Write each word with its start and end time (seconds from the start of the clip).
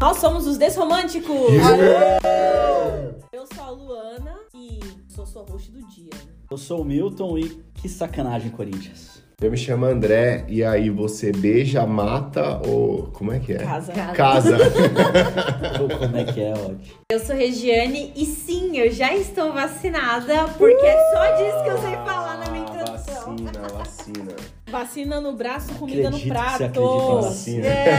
Nós 0.00 0.18
somos 0.18 0.46
os 0.46 0.56
Desromânticos! 0.56 1.36
Eu 3.32 3.46
sou 3.52 3.64
a 3.64 3.70
Luana 3.70 4.34
e 4.54 4.78
sou 5.08 5.26
sua 5.26 5.42
host 5.42 5.72
do 5.72 5.84
dia. 5.88 6.10
Eu 6.50 6.56
sou 6.56 6.82
o 6.82 6.84
Milton 6.84 7.38
e 7.38 7.62
que 7.74 7.88
sacanagem, 7.88 8.50
Corinthians. 8.50 9.22
Eu 9.40 9.50
me 9.52 9.56
chamo 9.56 9.86
André, 9.86 10.44
e 10.48 10.64
aí 10.64 10.90
você 10.90 11.30
beija, 11.30 11.86
mata 11.86 12.60
ou. 12.66 13.04
Como 13.12 13.32
é 13.32 13.38
que 13.38 13.52
é? 13.52 13.58
Casa. 13.58 13.92
Casa. 13.92 14.56
Ou 15.80 15.88
como 15.98 16.16
é 16.16 16.24
que 16.24 16.40
é, 16.40 16.52
ótimo. 16.52 16.80
Eu 17.10 17.20
sou 17.20 17.36
Regiane 17.36 18.12
e 18.16 18.24
sim, 18.26 18.76
eu 18.76 18.90
já 18.90 19.14
estou 19.14 19.52
vacinada, 19.52 20.48
porque 20.56 20.84
é 20.84 21.12
só 21.12 21.36
disso 21.36 21.62
que 21.64 21.70
eu 21.70 21.78
sei 21.78 21.92
falar 22.04 22.38
na 22.38 22.50
minha 22.50 22.64
introdução. 22.64 23.36
Vacina, 23.36 23.68
vacina. 23.68 24.36
Vacina 24.70 25.20
no 25.20 25.32
braço, 25.34 25.72
comida 25.74 26.08
Acredito 26.08 26.12
no 26.12 26.18
que 26.18 26.28
você 26.28 26.34
prato. 26.34 26.64
acredita 26.64 27.12
em 27.12 27.20
Vacina. 27.20 27.66
É. 27.66 27.98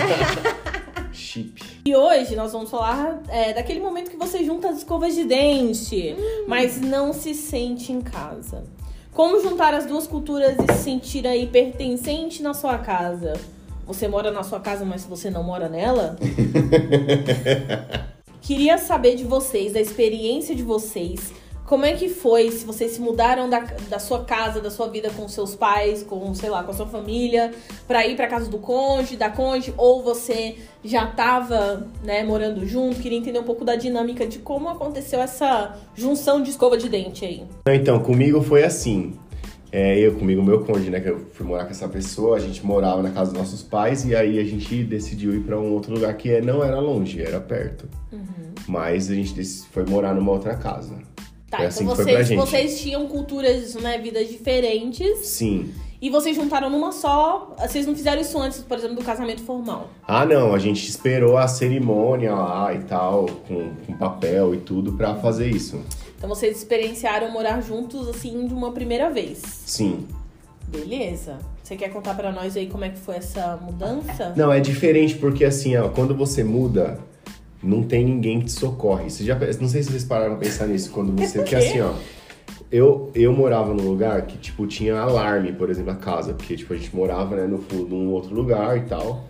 Chip. 1.14 1.69
E 1.90 1.96
hoje 1.96 2.36
nós 2.36 2.52
vamos 2.52 2.70
falar 2.70 3.20
é, 3.30 3.52
daquele 3.52 3.80
momento 3.80 4.12
que 4.12 4.16
você 4.16 4.44
junta 4.44 4.70
as 4.70 4.78
escovas 4.78 5.16
de 5.16 5.24
dente, 5.24 6.16
mas 6.48 6.80
não 6.80 7.12
se 7.12 7.34
sente 7.34 7.92
em 7.92 8.00
casa. 8.00 8.64
Como 9.12 9.42
juntar 9.42 9.74
as 9.74 9.88
duas 9.88 10.06
culturas 10.06 10.56
e 10.56 10.72
se 10.72 10.84
sentir 10.84 11.26
aí 11.26 11.48
pertencente 11.48 12.44
na 12.44 12.54
sua 12.54 12.78
casa? 12.78 13.34
Você 13.88 14.08
mora 14.08 14.30
na 14.30 14.44
sua 14.44 14.60
casa, 14.60 14.86
mas 14.86 15.04
você 15.04 15.32
não 15.32 15.42
mora 15.42 15.68
nela? 15.68 16.16
Queria 18.40 18.78
saber 18.78 19.16
de 19.16 19.24
vocês, 19.24 19.74
da 19.74 19.82
experiência 19.82 20.54
de 20.54 20.62
vocês. 20.62 21.34
Como 21.70 21.86
é 21.86 21.94
que 21.94 22.10
foi? 22.10 22.50
Se 22.50 22.66
vocês 22.66 22.94
se 22.94 23.00
mudaram 23.00 23.48
da, 23.48 23.60
da 23.88 24.00
sua 24.00 24.26
casa, 24.26 24.60
da 24.60 24.72
sua 24.72 24.88
vida 24.88 25.12
com 25.12 25.28
seus 25.28 25.54
pais, 25.54 26.02
com, 26.02 26.34
sei 26.34 26.50
lá, 26.50 26.64
com 26.64 26.72
a 26.72 26.74
sua 26.74 26.88
família, 26.88 27.52
pra 27.88 28.08
ir 28.08 28.16
pra 28.16 28.26
casa 28.26 28.50
do 28.50 28.58
cônjuge, 28.58 29.16
da 29.16 29.30
cônjuge, 29.30 29.76
ou 29.78 30.02
você 30.02 30.56
já 30.84 31.06
tava, 31.06 31.86
né, 32.04 32.24
morando 32.24 32.66
junto? 32.66 33.00
Queria 33.00 33.20
entender 33.20 33.38
um 33.38 33.44
pouco 33.44 33.64
da 33.64 33.76
dinâmica 33.76 34.26
de 34.26 34.40
como 34.40 34.68
aconteceu 34.68 35.22
essa 35.22 35.78
junção 35.94 36.42
de 36.42 36.50
escova 36.50 36.76
de 36.76 36.90
dente 36.90 37.24
aí. 37.24 37.44
Então, 37.68 38.00
comigo 38.00 38.42
foi 38.42 38.64
assim. 38.64 39.14
É, 39.72 39.96
eu, 40.00 40.16
comigo, 40.16 40.42
meu 40.42 40.66
cônjuge, 40.66 40.90
né? 40.90 41.00
Que 41.00 41.10
eu 41.10 41.28
fui 41.34 41.46
morar 41.46 41.66
com 41.66 41.70
essa 41.70 41.88
pessoa, 41.88 42.38
a 42.38 42.40
gente 42.40 42.66
morava 42.66 43.04
na 43.04 43.12
casa 43.12 43.30
dos 43.30 43.40
nossos 43.40 43.62
pais 43.62 44.04
e 44.06 44.16
aí 44.16 44.40
a 44.40 44.44
gente 44.44 44.84
decidiu 44.86 45.36
ir 45.36 45.42
pra 45.42 45.60
um 45.60 45.72
outro 45.72 45.94
lugar 45.94 46.18
que 46.18 46.32
é- 46.32 46.42
não 46.42 46.64
era 46.64 46.80
longe, 46.80 47.22
era 47.22 47.40
perto. 47.40 47.88
Mas 48.68 49.12
a 49.12 49.14
gente 49.14 49.40
foi 49.72 49.86
morar 49.86 50.16
numa 50.16 50.32
outra 50.32 50.56
casa. 50.56 50.96
Tá, 51.50 51.58
Foi 51.58 51.66
assim 51.66 51.84
então 51.84 51.96
vocês, 51.96 52.30
vocês 52.30 52.82
tinham 52.82 53.08
culturas, 53.08 53.74
né, 53.76 53.98
vidas 53.98 54.30
diferentes 54.30 55.26
Sim. 55.26 55.74
e 56.00 56.10
vocês 56.10 56.36
juntaram 56.36 56.70
numa 56.70 56.92
só. 56.92 57.56
Vocês 57.60 57.88
não 57.88 57.96
fizeram 57.96 58.22
isso 58.22 58.38
antes, 58.38 58.60
por 58.60 58.78
exemplo, 58.78 58.98
do 58.98 59.04
casamento 59.04 59.42
formal. 59.42 59.90
Ah, 60.08 60.26
não, 60.26 60.54
a 60.54 60.60
gente 60.60 60.88
esperou 60.88 61.38
a 61.38 61.48
cerimônia 61.48 62.34
lá 62.36 62.74
e 62.74 62.80
tal, 62.84 63.26
com, 63.48 63.72
com 63.86 63.94
papel 63.98 64.54
e 64.54 64.58
tudo, 64.58 64.94
pra 64.94 65.16
fazer 65.16 65.50
isso. 65.50 65.82
Então 66.18 66.30
vocês 66.30 66.58
experienciaram 66.58 67.32
morar 67.32 67.62
juntos 67.62 68.08
assim 68.10 68.46
de 68.46 68.54
uma 68.54 68.72
primeira 68.72 69.10
vez. 69.10 69.42
Sim. 69.66 70.06
Beleza. 70.68 71.40
Você 71.64 71.76
quer 71.76 71.90
contar 71.90 72.14
pra 72.14 72.32
nós 72.32 72.56
aí 72.58 72.68
como 72.68 72.84
é 72.84 72.90
que 72.90 73.00
foi 73.00 73.16
essa 73.16 73.58
mudança? 73.58 74.34
Não, 74.36 74.52
é 74.52 74.60
diferente 74.60 75.16
porque 75.16 75.46
assim, 75.46 75.76
ó, 75.78 75.90
quando 75.90 76.16
você 76.16 76.44
muda, 76.44 77.00
não 77.62 77.84
tem 77.84 78.06
ninguém 78.06 78.40
que 78.40 78.46
te 78.46 78.52
socorre. 78.54 79.10
Você 79.10 79.24
já, 79.24 79.36
não 79.60 79.68
sei 79.68 79.84
se 79.84 79.92
vocês 79.92 80.04
pararam 80.04 80.36
pra 80.36 80.46
pensar 80.46 80.68
nisso 80.68 80.92
quando 80.92 81.12
você. 81.20 81.40
Porque 81.40 81.56
assim, 81.56 81.82
ó. 81.82 81.94
Eu, 82.72 83.10
eu 83.16 83.34
morava 83.34 83.74
num 83.74 83.84
lugar 83.84 84.22
que, 84.28 84.38
tipo, 84.38 84.68
tinha 84.68 85.00
alarme, 85.00 85.52
por 85.52 85.72
exemplo, 85.72 85.92
a 85.92 85.96
casa. 85.96 86.34
Porque, 86.34 86.56
tipo, 86.56 86.72
a 86.74 86.78
gente 86.78 86.96
morava, 86.96 87.36
né, 87.36 87.48
no 87.48 87.58
fundo, 87.58 87.88
num 87.88 88.12
outro 88.12 88.34
lugar 88.34 88.78
e 88.78 88.82
tal. 88.82 89.29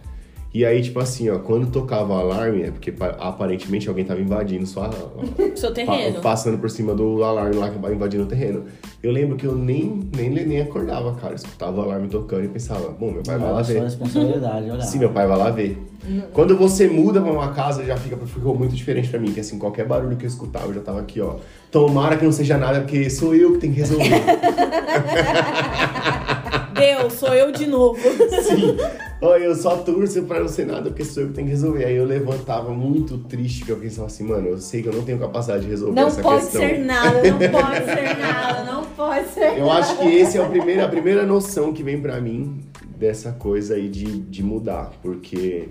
E 0.51 0.65
aí, 0.65 0.81
tipo 0.81 0.99
assim, 0.99 1.29
ó, 1.29 1.37
quando 1.37 1.67
tocava 1.71 2.11
o 2.11 2.17
alarme, 2.17 2.63
é 2.63 2.71
porque 2.71 2.91
pa- 2.91 3.15
aparentemente 3.19 3.87
alguém 3.87 4.03
tava 4.03 4.19
invadindo 4.19 4.65
sua, 4.65 4.89
Seu 5.55 5.69
Pa- 5.69 5.75
terreno. 5.75 6.21
passando 6.21 6.57
por 6.57 6.71
cima 6.71 6.95
do 6.95 7.23
alarme 7.23 7.55
lá 7.55 7.69
que 7.69 7.77
invadindo 7.93 8.23
o 8.23 8.25
terreno. 8.25 8.63
Eu 9.03 9.11
lembro 9.11 9.35
que 9.37 9.45
eu 9.45 9.53
nem, 9.55 10.09
nem, 10.15 10.29
nem 10.31 10.59
acordava, 10.61 11.13
cara. 11.13 11.33
Eu 11.33 11.35
escutava 11.35 11.79
o 11.79 11.83
alarme 11.83 12.07
tocando 12.07 12.45
e 12.45 12.47
pensava, 12.47 12.89
bom, 12.89 13.11
meu 13.11 13.21
pai 13.21 13.37
vai 13.37 13.47
Não 13.47 13.53
lá 13.55 13.61
é 13.61 13.63
sua 13.63 13.73
ver. 13.75 13.81
responsabilidade, 13.83 14.71
olha. 14.71 14.81
Sim, 14.81 14.97
meu 14.99 15.09
pai 15.11 15.27
vai 15.27 15.37
lá 15.37 15.51
ver. 15.51 15.85
Quando 16.33 16.57
você 16.57 16.87
muda 16.87 17.21
pra 17.21 17.31
uma 17.31 17.49
casa, 17.53 17.85
já 17.85 17.95
fica, 17.95 18.17
ficou 18.25 18.57
muito 18.57 18.73
diferente 18.75 19.07
pra 19.09 19.19
mim. 19.19 19.31
Que 19.31 19.41
assim, 19.41 19.59
qualquer 19.59 19.85
barulho 19.85 20.17
que 20.17 20.25
eu 20.25 20.29
escutava, 20.29 20.65
eu 20.67 20.73
já 20.73 20.81
tava 20.81 20.99
aqui, 20.99 21.21
ó. 21.21 21.35
Tomara 21.71 22.17
que 22.17 22.25
não 22.25 22.31
seja 22.31 22.57
nada, 22.57 22.79
porque 22.81 23.07
sou 23.11 23.35
eu 23.35 23.51
que 23.53 23.59
tenho 23.59 23.73
que 23.73 23.79
resolver. 23.81 24.09
Deus, 26.79 27.13
sou 27.13 27.33
eu 27.33 27.51
de 27.51 27.67
novo. 27.67 27.99
Sim. 28.43 28.77
Olha, 29.21 29.43
eu 29.43 29.55
só 29.55 29.77
torço 29.77 30.23
pra 30.23 30.39
não 30.39 30.47
ser 30.47 30.65
nada, 30.65 30.89
porque 30.89 31.03
sou 31.03 31.23
eu 31.23 31.29
que 31.29 31.35
tenho 31.35 31.47
que 31.47 31.53
resolver. 31.53 31.85
Aí 31.85 31.95
eu 31.95 32.05
levantava 32.05 32.71
muito 32.71 33.17
triste, 33.17 33.59
porque 33.59 33.71
eu 33.73 33.77
pensava 33.77 34.07
assim, 34.07 34.23
mano, 34.23 34.47
eu 34.47 34.57
sei 34.59 34.81
que 34.81 34.87
eu 34.87 34.93
não 34.93 35.03
tenho 35.03 35.19
capacidade 35.19 35.63
de 35.63 35.69
resolver 35.69 35.99
Não 35.99 36.07
essa 36.07 36.21
pode 36.21 36.41
questão. 36.43 36.61
ser 36.61 36.79
nada, 36.79 37.21
não 37.23 37.37
pode 37.51 37.85
ser 37.85 38.17
nada, 38.17 38.63
não 38.71 38.83
pode 38.85 39.27
ser 39.29 39.57
Eu 39.57 39.69
acho 39.69 39.97
que 39.97 40.07
esse 40.07 40.37
é 40.37 40.41
o 40.41 40.49
primeiro, 40.49 40.83
a 40.83 40.87
primeira 40.87 41.25
noção 41.25 41.73
que 41.73 41.83
vem 41.83 41.99
pra 42.01 42.19
mim 42.21 42.59
dessa 42.97 43.31
coisa 43.33 43.75
aí 43.75 43.87
de, 43.89 44.05
de 44.05 44.43
mudar, 44.43 44.91
porque 45.01 45.69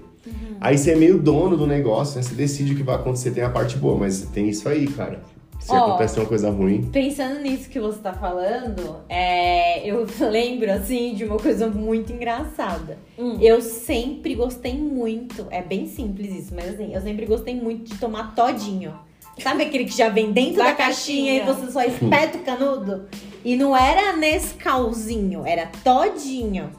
aí 0.61 0.77
você 0.77 0.93
é 0.93 0.97
meio 0.97 1.19
dono 1.19 1.57
do 1.57 1.67
negócio, 1.67 2.17
né? 2.17 2.23
Você 2.23 2.35
decide 2.35 2.73
o 2.75 2.77
que 2.77 2.83
vai 2.83 2.97
acontecer, 2.97 3.31
tem 3.31 3.45
a 3.45 3.51
parte 3.51 3.77
boa, 3.77 3.97
mas 3.99 4.23
tem 4.33 4.49
isso 4.49 4.69
aí, 4.69 4.87
cara. 4.87 5.21
Se 5.59 5.73
Ó. 5.73 5.87
acontece 5.89 6.19
uma 6.21 6.27
coisa 6.27 6.51
ruim, 6.51 6.83
Pensando 6.91 7.41
nisso 7.41 7.69
que 7.69 7.79
você 7.81 7.99
tá 7.99 8.13
falando, 8.13 9.01
é, 9.09 9.87
eu 9.89 10.07
lembro, 10.31 10.71
assim, 10.73 11.15
de 11.15 11.25
uma 11.25 11.37
coisa 11.37 11.67
muito 11.69 12.13
engraçada. 12.13 12.97
Hum. 13.19 13.37
Eu 13.41 13.61
sempre 13.61 14.35
gostei 14.35 14.75
muito, 14.75 15.47
é 15.51 15.61
bem 15.61 15.87
simples 15.87 16.33
isso, 16.45 16.55
mas 16.55 16.75
assim, 16.75 16.95
eu 16.95 17.01
sempre 17.01 17.27
gostei 17.27 17.55
muito 17.55 17.91
de 17.93 17.99
tomar 17.99 18.35
todinho. 18.35 18.95
Sabe 19.43 19.63
aquele 19.65 19.85
que 19.85 19.97
já 19.97 20.09
vem 20.09 20.33
dentro 20.33 20.57
Da 20.57 20.71
da, 20.71 20.75
caixinha, 20.75 21.41
caixinha. 21.41 21.43
e 21.43 21.47
você 21.67 21.71
só 21.73 21.83
espeta 21.85 22.39
o 22.39 22.43
canudo? 22.43 23.09
E 23.45 23.55
não 23.55 23.77
era 23.77 24.17
Nescauzinho, 24.17 25.45
era 25.47 25.71
todinho. 25.85 26.71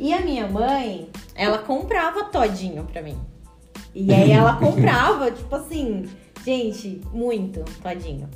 E 0.00 0.12
a 0.12 0.20
minha 0.20 0.46
mãe, 0.48 1.08
ela 1.34 1.58
comprava 1.58 2.24
todinho 2.24 2.84
pra 2.92 3.02
mim. 3.02 3.16
E 3.94 4.12
aí 4.12 4.30
ela 4.32 4.54
comprava, 4.58 5.30
tipo 5.30 5.54
assim, 5.54 6.06
gente, 6.44 7.00
muito 7.12 7.64
todinho. 7.82 8.28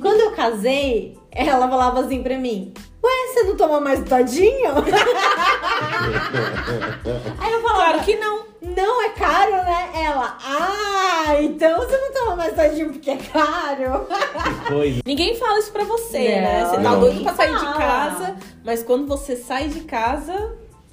Quando 0.00 0.20
eu 0.20 0.32
casei, 0.32 1.16
ela 1.30 1.68
falava 1.68 2.00
assim 2.00 2.22
pra 2.22 2.36
mim: 2.38 2.72
Ué, 3.02 3.26
você 3.32 3.42
não 3.44 3.56
toma 3.56 3.80
mais 3.80 4.02
todinho? 4.02 4.70
aí 7.38 7.52
eu 7.52 7.60
falava: 7.62 7.76
Claro 7.92 8.00
que 8.04 8.16
não. 8.16 8.46
Não, 8.62 9.04
é 9.04 9.10
caro, 9.10 9.52
né? 9.52 9.90
Ela: 9.94 10.36
Ah, 10.42 11.36
então 11.40 11.78
você 11.78 11.96
não 11.96 12.12
toma 12.12 12.36
mais 12.36 12.54
todinho 12.54 12.90
porque 12.92 13.10
é 13.10 13.16
caro. 13.16 14.06
Que 14.06 14.72
coisa. 14.72 15.00
Ninguém 15.06 15.36
fala 15.36 15.58
isso 15.58 15.70
pra 15.72 15.84
você, 15.84 16.18
Não, 16.18 16.40
né? 16.42 16.64
Você 16.66 16.76
tá 16.76 16.82
não. 16.82 17.00
doido 17.00 17.22
pra 17.22 17.34
sair 17.34 17.54
de 17.56 17.64
casa, 17.64 18.36
mas 18.64 18.82
quando 18.82 19.06
você 19.06 19.36
sai 19.36 19.68
de 19.68 19.80
casa, 19.80 20.32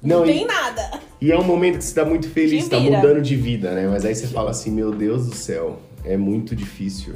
não, 0.02 0.20
Não, 0.20 0.26
e- 0.26 0.34
tem 0.34 0.46
nada. 0.46 1.00
E 1.20 1.32
é 1.32 1.38
um 1.38 1.42
momento 1.44 1.78
que 1.78 1.84
você 1.84 1.94
tá 1.94 2.04
muito 2.04 2.28
feliz, 2.30 2.68
tá 2.68 2.78
mudando 2.78 3.20
de 3.22 3.34
vida, 3.34 3.72
né? 3.72 3.88
Mas 3.90 4.04
aí 4.04 4.14
você 4.14 4.26
fala 4.28 4.50
assim, 4.50 4.70
meu 4.70 4.92
Deus 4.92 5.26
do 5.26 5.34
céu, 5.34 5.78
é 6.04 6.16
muito 6.16 6.54
difícil. 6.56 7.14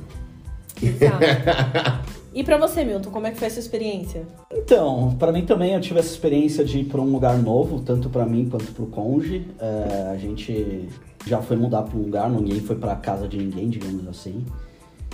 Tá. 0.99 2.03
E 2.35 2.45
pra 2.45 2.57
você, 2.59 2.85
Milton, 2.85 3.11
como 3.11 3.27
é 3.27 3.31
que 3.33 3.39
foi 3.39 3.49
essa 3.49 3.59
experiência? 3.59 4.25
Então, 4.53 5.17
pra 5.19 5.33
mim 5.33 5.45
também 5.45 5.73
eu 5.75 5.81
tive 5.81 5.99
essa 5.99 6.11
experiência 6.11 6.63
de 6.65 6.81
ir 6.81 6.85
pra 6.85 7.01
um 7.01 7.11
lugar 7.11 7.37
novo, 7.39 7.81
tanto 7.81 8.09
pra 8.11 8.25
mim 8.27 8.49
quanto 8.49 8.71
pro 8.73 8.87
cônjuge. 8.87 9.45
É, 9.59 10.11
a 10.13 10.17
gente 10.17 10.89
já 11.27 11.41
foi 11.43 11.57
mudar 11.57 11.83
pra 11.83 11.97
um 11.99 12.03
lugar, 12.03 12.31
ninguém 12.31 12.61
foi 12.61 12.77
pra 12.77 12.95
casa 12.95 13.27
de 13.27 13.39
ninguém, 13.39 13.69
digamos 13.71 14.07
assim. 14.07 14.45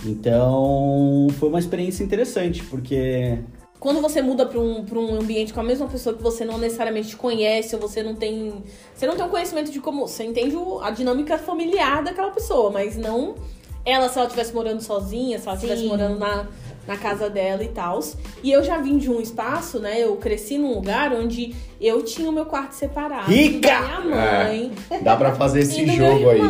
Então, 0.05 1.27
foi 1.39 1.49
uma 1.49 1.57
experiência 1.57 2.03
interessante, 2.03 2.63
porque 2.65 3.39
Quando 3.79 4.01
você 4.01 4.21
muda 4.21 4.45
pra 4.45 4.59
um, 4.59 4.83
pra 4.85 4.99
um 4.99 5.15
ambiente 5.19 5.53
com 5.53 5.59
a 5.61 5.63
mesma 5.63 5.87
pessoa 5.87 6.15
que 6.15 6.21
você 6.21 6.43
não 6.45 6.57
necessariamente 6.57 7.15
conhece, 7.15 7.75
ou 7.75 7.81
você 7.81 8.03
não 8.03 8.13
tem. 8.15 8.53
Você 8.93 9.07
não 9.07 9.15
tem 9.15 9.25
um 9.25 9.29
conhecimento 9.29 9.71
de 9.71 9.79
como. 9.79 10.07
Você 10.07 10.23
entende 10.25 10.55
o- 10.55 10.79
a 10.79 10.91
dinâmica 10.91 11.37
familiar 11.37 12.03
daquela 12.03 12.29
pessoa, 12.31 12.69
mas 12.69 12.95
não 12.97 13.35
ela 13.85 14.09
se 14.09 14.17
ela 14.17 14.27
estivesse 14.27 14.53
morando 14.53 14.81
sozinha, 14.81 15.37
se 15.37 15.47
ela 15.47 15.55
estivesse 15.55 15.85
morando 15.85 16.17
na, 16.17 16.47
na 16.87 16.97
casa 16.97 17.29
dela 17.29 17.63
e 17.63 17.69
tal. 17.69 17.99
E 18.43 18.51
eu 18.51 18.63
já 18.63 18.77
vim 18.79 18.97
de 18.97 19.09
um 19.09 19.21
espaço, 19.21 19.79
né? 19.79 20.03
Eu 20.03 20.15
cresci 20.17 20.57
num 20.57 20.73
lugar 20.73 21.13
onde 21.13 21.55
eu 21.79 22.01
tinha 22.03 22.29
o 22.29 22.33
meu 22.33 22.45
quarto 22.45 22.73
separado. 22.73 23.31
Rica! 23.31 23.69
Da 23.69 24.01
minha 24.01 24.01
mãe. 24.01 24.71
Dá 25.01 25.15
pra 25.15 25.35
fazer 25.35 25.61
esse 25.61 25.81
e 25.83 25.87
jogo 25.95 26.19
meu 26.19 26.29
aí. 26.29 26.41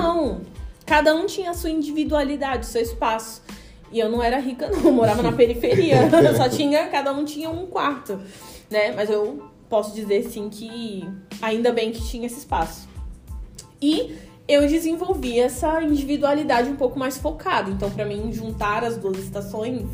Cada 0.85 1.15
um 1.15 1.25
tinha 1.25 1.51
a 1.51 1.53
sua 1.53 1.69
individualidade, 1.69 2.65
o 2.65 2.69
seu 2.69 2.81
espaço. 2.81 3.41
E 3.91 3.99
eu 3.99 4.09
não 4.09 4.21
era 4.21 4.39
rica, 4.39 4.69
não, 4.69 4.79
eu 4.83 4.91
morava 4.91 5.21
na 5.21 5.31
periferia. 5.33 6.09
Eu 6.11 6.35
só 6.35 6.47
tinha, 6.47 6.87
cada 6.87 7.11
um 7.11 7.25
tinha 7.25 7.49
um 7.49 7.65
quarto, 7.65 8.19
né? 8.69 8.91
Mas 8.91 9.09
eu 9.09 9.43
posso 9.69 9.95
dizer 9.95 10.23
sim 10.23 10.49
que 10.49 11.07
ainda 11.41 11.71
bem 11.71 11.91
que 11.91 12.03
tinha 12.05 12.27
esse 12.27 12.39
espaço. 12.39 12.87
E 13.81 14.15
eu 14.47 14.67
desenvolvi 14.67 15.39
essa 15.39 15.81
individualidade 15.81 16.69
um 16.69 16.75
pouco 16.75 16.99
mais 16.99 17.17
focada. 17.17 17.69
Então, 17.69 17.89
pra 17.89 18.05
mim, 18.05 18.31
juntar 18.31 18.83
as 18.83 18.97
duas 18.97 19.17
estações, 19.17 19.87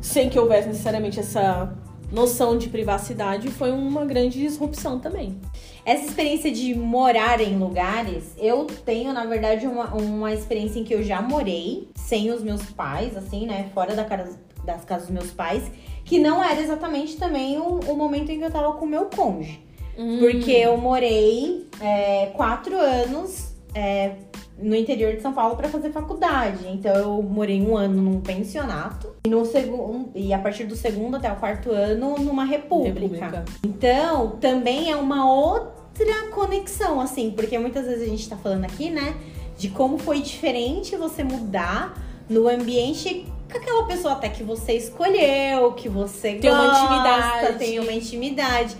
sem 0.00 0.28
que 0.28 0.38
houvesse 0.38 0.68
necessariamente 0.68 1.18
essa 1.18 1.74
noção 2.12 2.56
de 2.56 2.68
privacidade 2.68 3.48
foi 3.48 3.72
uma 3.72 4.04
grande 4.04 4.38
disrupção 4.38 5.00
também. 5.00 5.40
Essa 5.84 6.04
experiência 6.04 6.50
de 6.50 6.74
morar 6.74 7.40
em 7.40 7.58
lugares, 7.58 8.34
eu 8.38 8.66
tenho, 8.84 9.12
na 9.12 9.24
verdade, 9.24 9.66
uma, 9.66 9.94
uma 9.94 10.32
experiência 10.32 10.78
em 10.78 10.84
que 10.84 10.94
eu 10.94 11.02
já 11.02 11.22
morei 11.22 11.88
sem 11.94 12.30
os 12.30 12.42
meus 12.42 12.62
pais, 12.70 13.16
assim, 13.16 13.46
né? 13.46 13.70
Fora 13.72 13.94
da 13.94 14.04
casa, 14.04 14.38
das 14.64 14.84
casas 14.84 15.08
dos 15.08 15.14
meus 15.14 15.30
pais, 15.30 15.70
que 16.04 16.18
não 16.18 16.42
era 16.42 16.60
exatamente 16.60 17.16
também 17.16 17.58
o, 17.58 17.80
o 17.80 17.96
momento 17.96 18.30
em 18.30 18.38
que 18.38 18.44
eu 18.44 18.50
tava 18.50 18.72
com 18.74 18.84
o 18.84 18.88
meu 18.88 19.06
cônjuge. 19.06 19.65
Hum. 19.98 20.18
Porque 20.20 20.50
eu 20.50 20.76
morei 20.76 21.66
é, 21.80 22.26
quatro 22.34 22.76
anos 22.76 23.52
é, 23.74 24.12
no 24.58 24.74
interior 24.74 25.14
de 25.14 25.20
São 25.22 25.32
Paulo 25.32 25.56
para 25.56 25.68
fazer 25.68 25.90
faculdade. 25.90 26.66
Então 26.68 26.94
eu 26.94 27.22
morei 27.22 27.60
um 27.60 27.76
ano 27.76 28.00
num 28.02 28.20
pensionato 28.20 29.14
e, 29.24 29.28
no 29.28 29.44
segundo, 29.44 30.10
e 30.14 30.32
a 30.32 30.38
partir 30.38 30.64
do 30.64 30.76
segundo 30.76 31.16
até 31.16 31.30
o 31.30 31.36
quarto 31.36 31.70
ano 31.70 32.16
numa 32.18 32.44
república. 32.44 33.00
República. 33.00 33.44
Então 33.64 34.36
também 34.40 34.90
é 34.90 34.96
uma 34.96 35.30
outra 35.30 36.28
conexão, 36.34 37.00
assim, 37.00 37.30
porque 37.30 37.58
muitas 37.58 37.86
vezes 37.86 38.02
a 38.02 38.10
gente 38.10 38.28
tá 38.28 38.36
falando 38.36 38.64
aqui, 38.64 38.90
né, 38.90 39.14
de 39.56 39.68
como 39.68 39.98
foi 39.98 40.20
diferente 40.20 40.96
você 40.96 41.24
mudar 41.24 41.94
no 42.28 42.48
ambiente 42.48 43.26
com 43.50 43.56
aquela 43.56 43.84
pessoa 43.84 44.14
até 44.14 44.28
que 44.28 44.42
você 44.42 44.72
escolheu, 44.72 45.72
que 45.72 45.88
você 45.88 46.34
Tem 46.34 46.50
uma 46.50 46.66
gosta, 46.66 46.84
intimidade. 46.84 47.58
tem 47.58 47.78
uma 47.78 47.92
intimidade. 47.92 48.76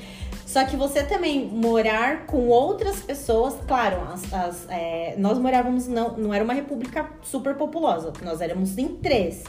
Só 0.46 0.64
que 0.64 0.76
você 0.76 1.02
também 1.02 1.44
morar 1.44 2.25
com 2.26 2.46
outras 2.48 3.00
pessoas, 3.00 3.54
claro, 3.66 4.00
as- 4.12 4.32
as, 4.32 4.66
é, 4.70 5.14
nós 5.19 5.38
morávamos, 5.38 5.88
não, 5.88 6.16
não 6.16 6.32
era 6.32 6.43
uma 6.44 6.54
república 6.54 7.10
super 7.22 7.56
populosa, 7.56 8.12
nós 8.22 8.40
éramos 8.40 8.78
em 8.78 8.87
três. 8.88 9.43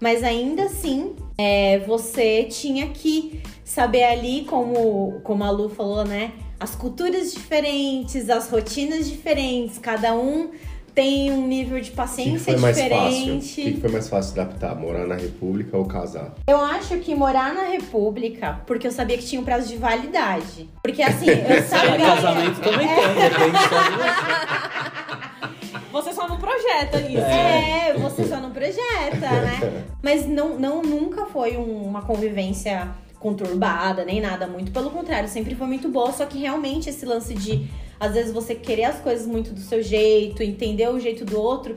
Mas 0.00 0.22
ainda 0.22 0.64
assim, 0.64 1.16
é, 1.36 1.80
você 1.80 2.44
tinha 2.44 2.88
que 2.88 3.42
saber 3.64 4.04
ali, 4.04 4.44
como, 4.44 5.20
como 5.24 5.42
a 5.44 5.50
Lu 5.50 5.68
falou, 5.68 6.04
né? 6.04 6.32
As 6.60 6.74
culturas 6.74 7.32
diferentes, 7.34 8.30
as 8.30 8.48
rotinas 8.48 9.08
diferentes, 9.10 9.78
cada 9.78 10.14
um 10.14 10.50
tem 10.94 11.32
um 11.32 11.46
nível 11.46 11.80
de 11.80 11.82
O 11.82 11.84
que, 11.84 11.90
que 11.90 11.96
paciência 11.96 12.56
fácil? 12.58 12.68
O 12.68 12.72
diferente. 12.72 13.54
que, 13.62 13.72
que 13.72 13.80
foi 13.80 13.90
mais 13.90 14.08
fácil 14.08 14.40
adaptar? 14.40 14.74
Morar 14.76 15.06
na 15.06 15.16
República 15.16 15.76
ou 15.76 15.84
casar? 15.86 16.32
Eu 16.46 16.58
acho 16.60 16.98
que 16.98 17.14
morar 17.14 17.52
na 17.52 17.64
República, 17.64 18.60
porque 18.66 18.86
eu 18.86 18.92
sabia 18.92 19.18
que 19.18 19.24
tinha 19.24 19.40
um 19.40 19.44
prazo 19.44 19.68
de 19.68 19.76
validade. 19.76 20.68
Porque 20.82 21.02
assim, 21.02 21.26
eu 21.28 21.62
sabia. 21.66 22.06
Casamento 22.06 22.60
também 22.60 22.86
tem, 22.86 22.96
depende 22.96 23.58
só 23.68 23.82
de 23.82 23.96
você. 23.96 25.84
Você 25.92 26.12
só 26.12 26.26
não 26.28 26.36
projeta 26.38 27.00
isso. 27.00 27.18
É, 27.18 27.94
você 27.94 28.24
só 28.24 28.36
não 28.40 28.50
projeta, 28.50 29.30
né? 29.30 29.84
Mas 30.02 30.26
não, 30.26 30.58
não 30.58 30.82
nunca 30.82 31.26
foi 31.26 31.56
um- 31.56 31.84
uma 31.84 32.02
convivência 32.02 32.88
conturbada, 33.20 34.04
nem 34.04 34.20
nada. 34.20 34.46
Muito 34.46 34.70
pelo 34.72 34.90
contrário, 34.90 35.28
sempre 35.28 35.54
foi 35.54 35.66
muito 35.66 35.88
boa. 35.88 36.12
Só 36.12 36.26
que 36.26 36.38
realmente 36.38 36.90
esse 36.90 37.06
lance 37.06 37.32
de, 37.34 37.66
às 37.98 38.14
vezes, 38.14 38.32
você 38.32 38.54
querer 38.54 38.84
as 38.84 39.00
coisas 39.00 39.26
muito 39.26 39.52
do 39.52 39.60
seu 39.60 39.82
jeito, 39.82 40.42
entender 40.42 40.88
o 40.88 40.98
jeito 40.98 41.24
do 41.24 41.40
outro, 41.40 41.76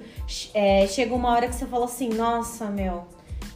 é, 0.54 0.88
chega 0.88 1.14
uma 1.14 1.30
hora 1.30 1.48
que 1.48 1.56
você 1.56 1.66
fala 1.66 1.86
assim, 1.86 2.10
nossa, 2.10 2.66
meu, 2.68 3.06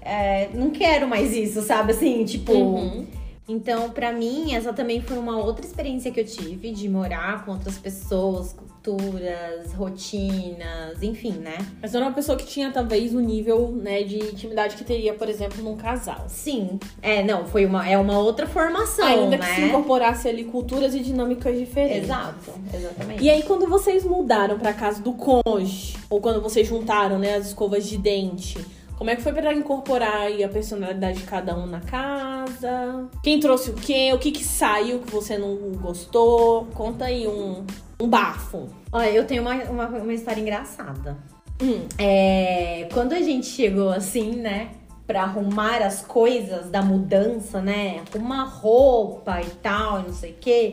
é, 0.01 0.49
não 0.53 0.71
quero 0.71 1.07
mais 1.07 1.35
isso, 1.35 1.61
sabe? 1.61 1.91
Assim, 1.91 2.25
tipo. 2.25 2.53
Uhum. 2.53 3.07
Então, 3.47 3.89
pra 3.89 4.13
mim, 4.13 4.53
essa 4.53 4.71
também 4.71 5.01
foi 5.01 5.17
uma 5.17 5.37
outra 5.37 5.65
experiência 5.65 6.09
que 6.11 6.19
eu 6.19 6.25
tive 6.25 6.71
de 6.71 6.87
morar 6.87 7.43
com 7.43 7.51
outras 7.51 7.77
pessoas, 7.77 8.55
culturas, 8.83 9.73
rotinas, 9.73 11.01
enfim, 11.03 11.33
né? 11.33 11.57
Mas 11.81 11.93
era 11.93 12.03
uma 12.03 12.13
pessoa 12.13 12.37
que 12.37 12.45
tinha 12.45 12.71
talvez 12.71 13.13
o 13.13 13.19
nível, 13.19 13.71
né, 13.71 14.03
de 14.03 14.17
intimidade 14.17 14.75
que 14.75 14.83
teria, 14.83 15.13
por 15.13 15.29
exemplo, 15.29 15.63
num 15.63 15.77
casal. 15.77 16.25
Sim. 16.27 16.79
É, 17.01 17.23
não, 17.23 17.45
foi 17.45 17.65
uma, 17.65 17.87
é 17.87 17.97
uma 17.97 18.17
outra 18.17 18.47
formação, 18.47 19.05
Ainda 19.05 19.37
né? 19.37 19.37
que 19.37 19.55
se 19.55 19.61
incorporasse 19.61 20.27
ali 20.27 20.45
culturas 20.45 20.95
e 20.95 20.99
dinâmicas 20.99 21.57
diferentes. 21.57 22.05
Exato, 22.05 22.51
exatamente. 22.73 23.23
E 23.23 23.29
aí, 23.29 23.43
quando 23.43 23.67
vocês 23.67 24.03
mudaram 24.03 24.57
pra 24.57 24.73
casa 24.73 25.01
do 25.01 25.13
cônjuge, 25.13 25.97
ou 26.09 26.19
quando 26.19 26.41
vocês 26.41 26.67
juntaram, 26.67 27.19
né, 27.19 27.35
as 27.35 27.47
escovas 27.47 27.87
de 27.87 27.97
dente, 27.97 28.57
como 28.97 29.09
é 29.09 29.15
que 29.15 29.21
foi 29.21 29.33
pra 29.33 29.53
incorporar 29.53 30.21
aí 30.21 30.43
a 30.43 30.49
personalidade 30.49 31.19
de 31.19 31.23
cada 31.23 31.55
um 31.55 31.65
na 31.65 31.81
casa? 31.81 33.07
Quem 33.23 33.39
trouxe 33.39 33.71
o 33.71 33.73
quê? 33.73 34.11
O 34.13 34.19
que 34.19 34.31
que 34.31 34.43
saiu 34.43 34.99
que 34.99 35.11
você 35.11 35.37
não 35.37 35.55
gostou? 35.81 36.67
Conta 36.73 37.05
aí 37.05 37.27
um, 37.27 37.65
um 38.01 38.07
bafo. 38.07 38.67
Olha, 38.91 39.09
eu 39.09 39.25
tenho 39.25 39.41
uma, 39.41 39.55
uma, 39.65 39.87
uma 39.87 40.13
história 40.13 40.41
engraçada. 40.41 41.17
Hum. 41.61 41.85
É, 41.97 42.89
quando 42.93 43.13
a 43.13 43.21
gente 43.21 43.45
chegou 43.45 43.89
assim, 43.89 44.31
né? 44.35 44.71
Pra 45.05 45.23
arrumar 45.23 45.81
as 45.81 46.01
coisas 46.01 46.69
da 46.69 46.81
mudança, 46.81 47.61
né? 47.61 48.01
Arrumar 48.13 48.45
roupa 48.45 49.41
e 49.41 49.49
tal, 49.61 50.03
não 50.03 50.13
sei 50.13 50.31
o 50.31 50.35
quê. 50.39 50.71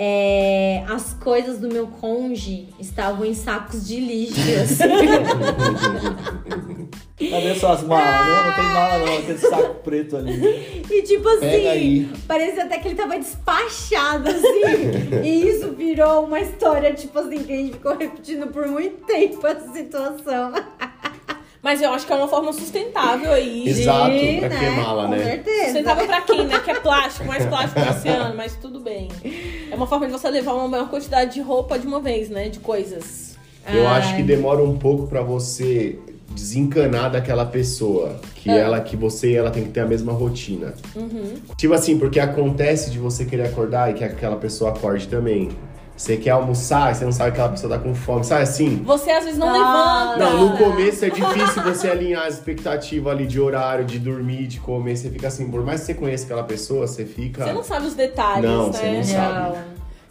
É, 0.00 0.84
as 0.88 1.12
coisas 1.14 1.58
do 1.58 1.66
meu 1.66 1.88
conge 1.88 2.68
estavam 2.78 3.26
em 3.26 3.34
sacos 3.34 3.84
de 3.84 3.98
lixo. 3.98 4.38
Cadê 7.18 7.54
suas 7.56 7.82
malas? 7.82 8.28
Não, 8.28 8.44
não 8.46 8.54
tem 8.54 8.64
mala 8.64 8.98
não, 8.98 9.18
aquele 9.18 9.38
saco 9.38 9.74
preto 9.82 10.16
ali. 10.18 10.84
E 10.88 11.02
tipo 11.02 11.28
assim, 11.28 12.12
parecia 12.28 12.62
até 12.62 12.78
que 12.78 12.86
ele 12.86 12.94
tava 12.94 13.18
despachado, 13.18 14.28
assim. 14.28 15.24
e 15.24 15.48
isso 15.48 15.72
virou 15.72 16.24
uma 16.24 16.38
história, 16.40 16.94
tipo 16.94 17.18
assim, 17.18 17.42
que 17.42 17.52
a 17.52 17.56
gente 17.56 17.72
ficou 17.72 17.96
repetindo 17.96 18.46
por 18.52 18.68
muito 18.68 19.04
tempo 19.04 19.44
essa 19.48 19.72
situação. 19.72 20.52
Mas 21.62 21.82
eu 21.82 21.90
acho 21.92 22.06
que 22.06 22.12
é 22.12 22.16
uma 22.16 22.28
forma 22.28 22.52
sustentável 22.52 23.32
aí. 23.32 23.68
Exato, 23.68 24.10
De, 24.12 24.36
pra 24.38 24.48
que 24.48 24.70
mala, 24.70 25.04
Com 25.04 25.10
né? 25.10 25.24
certeza. 25.24 25.64
Sustentável 25.64 26.06
pra 26.06 26.20
quem, 26.22 26.46
né? 26.46 26.58
Que 26.60 26.70
é 26.70 26.74
plástico, 26.74 27.26
mais 27.26 27.44
plástico 27.46 27.80
esse 27.80 28.08
ano, 28.08 28.34
mas 28.36 28.54
tudo 28.56 28.78
bem. 28.80 29.08
É 29.70 29.74
uma 29.74 29.86
forma 29.86 30.06
de 30.06 30.12
você 30.12 30.30
levar 30.30 30.54
uma 30.54 30.68
maior 30.68 30.88
quantidade 30.88 31.34
de 31.34 31.40
roupa 31.40 31.78
de 31.78 31.86
uma 31.86 32.00
vez, 32.00 32.30
né? 32.30 32.48
De 32.48 32.60
coisas. 32.60 33.36
Eu 33.72 33.86
Ai. 33.88 33.98
acho 33.98 34.16
que 34.16 34.22
demora 34.22 34.62
um 34.62 34.78
pouco 34.78 35.06
pra 35.08 35.20
você 35.20 35.98
desencanar 36.30 37.10
daquela 37.10 37.44
pessoa. 37.44 38.20
Que 38.36 38.50
É. 38.50 38.58
ela, 38.58 38.80
que 38.80 38.96
você 38.96 39.32
e 39.32 39.34
ela 39.36 39.50
tem 39.50 39.64
que 39.64 39.70
ter 39.70 39.80
a 39.80 39.86
mesma 39.86 40.12
rotina. 40.12 40.74
Uhum. 40.94 41.34
Tipo 41.56 41.74
assim, 41.74 41.98
porque 41.98 42.20
acontece 42.20 42.90
de 42.90 42.98
você 42.98 43.24
querer 43.24 43.46
acordar 43.48 43.90
e 43.90 43.94
que 43.94 44.04
aquela 44.04 44.36
pessoa 44.36 44.70
acorde 44.70 45.08
também. 45.08 45.48
Você 45.98 46.16
quer 46.16 46.30
almoçar 46.30 46.92
e 46.92 46.94
você 46.94 47.04
não 47.04 47.10
sabe 47.10 47.32
que 47.32 47.38
aquela 47.40 47.48
pessoa 47.50 47.76
tá 47.76 47.82
com 47.82 47.92
fome. 47.92 48.22
Sabe 48.24 48.42
assim? 48.44 48.76
Você 48.84 49.10
às 49.10 49.24
vezes 49.24 49.36
não 49.38 49.48
Ah, 49.48 50.14
levanta. 50.14 50.30
Não, 50.36 50.48
no 50.50 50.56
começo 50.56 51.04
é 51.04 51.10
difícil 51.10 51.62
você 51.64 51.88
alinhar 51.90 52.24
as 52.24 52.34
expectativas 52.34 53.12
ali 53.12 53.26
de 53.26 53.40
horário, 53.40 53.84
de 53.84 53.98
dormir, 53.98 54.46
de 54.46 54.60
comer. 54.60 54.96
Você 54.96 55.10
fica 55.10 55.26
assim, 55.26 55.50
por 55.50 55.64
mais 55.64 55.80
que 55.80 55.86
você 55.86 55.94
conheça 55.94 56.24
aquela 56.24 56.44
pessoa, 56.44 56.86
você 56.86 57.04
fica. 57.04 57.44
Você 57.44 57.52
não 57.52 57.64
sabe 57.64 57.86
os 57.88 57.94
detalhes, 57.94 58.48
Não, 58.48 58.66
né? 58.68 58.72
você 58.72 58.90
não 58.92 59.02
sabe. 59.02 59.58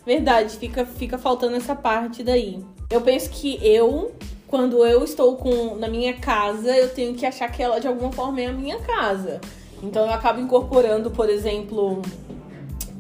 Verdade, 0.06 0.58
fica, 0.58 0.86
fica 0.86 1.18
faltando 1.18 1.56
essa 1.56 1.74
parte 1.74 2.22
daí. 2.22 2.62
Eu 2.90 3.00
penso 3.00 3.30
que 3.30 3.58
eu, 3.66 4.12
quando 4.46 4.86
eu 4.86 5.06
estou 5.06 5.38
com 5.38 5.76
na 5.78 5.88
minha 5.88 6.14
casa, 6.16 6.76
eu 6.76 6.90
tenho 6.90 7.14
que 7.14 7.26
achar 7.26 7.50
que 7.50 7.64
ela 7.64 7.80
de 7.80 7.88
alguma 7.88 8.12
forma 8.12 8.42
é 8.42 8.48
a 8.48 8.52
minha 8.54 8.78
casa. 8.80 9.40
Então 9.82 10.06
eu 10.06 10.12
acabo 10.12 10.42
incorporando, 10.42 11.12
por 11.12 11.30
exemplo, 11.30 12.02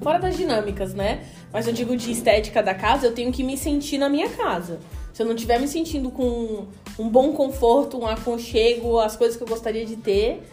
fora 0.01 0.19
das 0.19 0.37
dinâmicas, 0.37 0.93
né? 0.93 1.19
Mas 1.51 1.67
eu 1.67 1.73
digo 1.73 1.95
de 1.95 2.11
estética 2.11 2.61
da 2.61 2.73
casa, 2.73 3.07
eu 3.07 3.13
tenho 3.13 3.31
que 3.31 3.43
me 3.43 3.57
sentir 3.57 3.97
na 3.97 4.09
minha 4.09 4.29
casa. 4.29 4.79
Se 5.13 5.23
eu 5.23 5.25
não 5.25 5.33
estiver 5.33 5.59
me 5.59 5.67
sentindo 5.67 6.11
com 6.11 6.67
um 6.99 7.09
bom 7.09 7.33
conforto, 7.33 7.97
um 7.97 8.05
aconchego, 8.05 8.99
as 8.99 9.15
coisas 9.15 9.35
que 9.35 9.43
eu 9.43 9.47
gostaria 9.47 9.85
de 9.85 9.95
ter, 9.95 10.43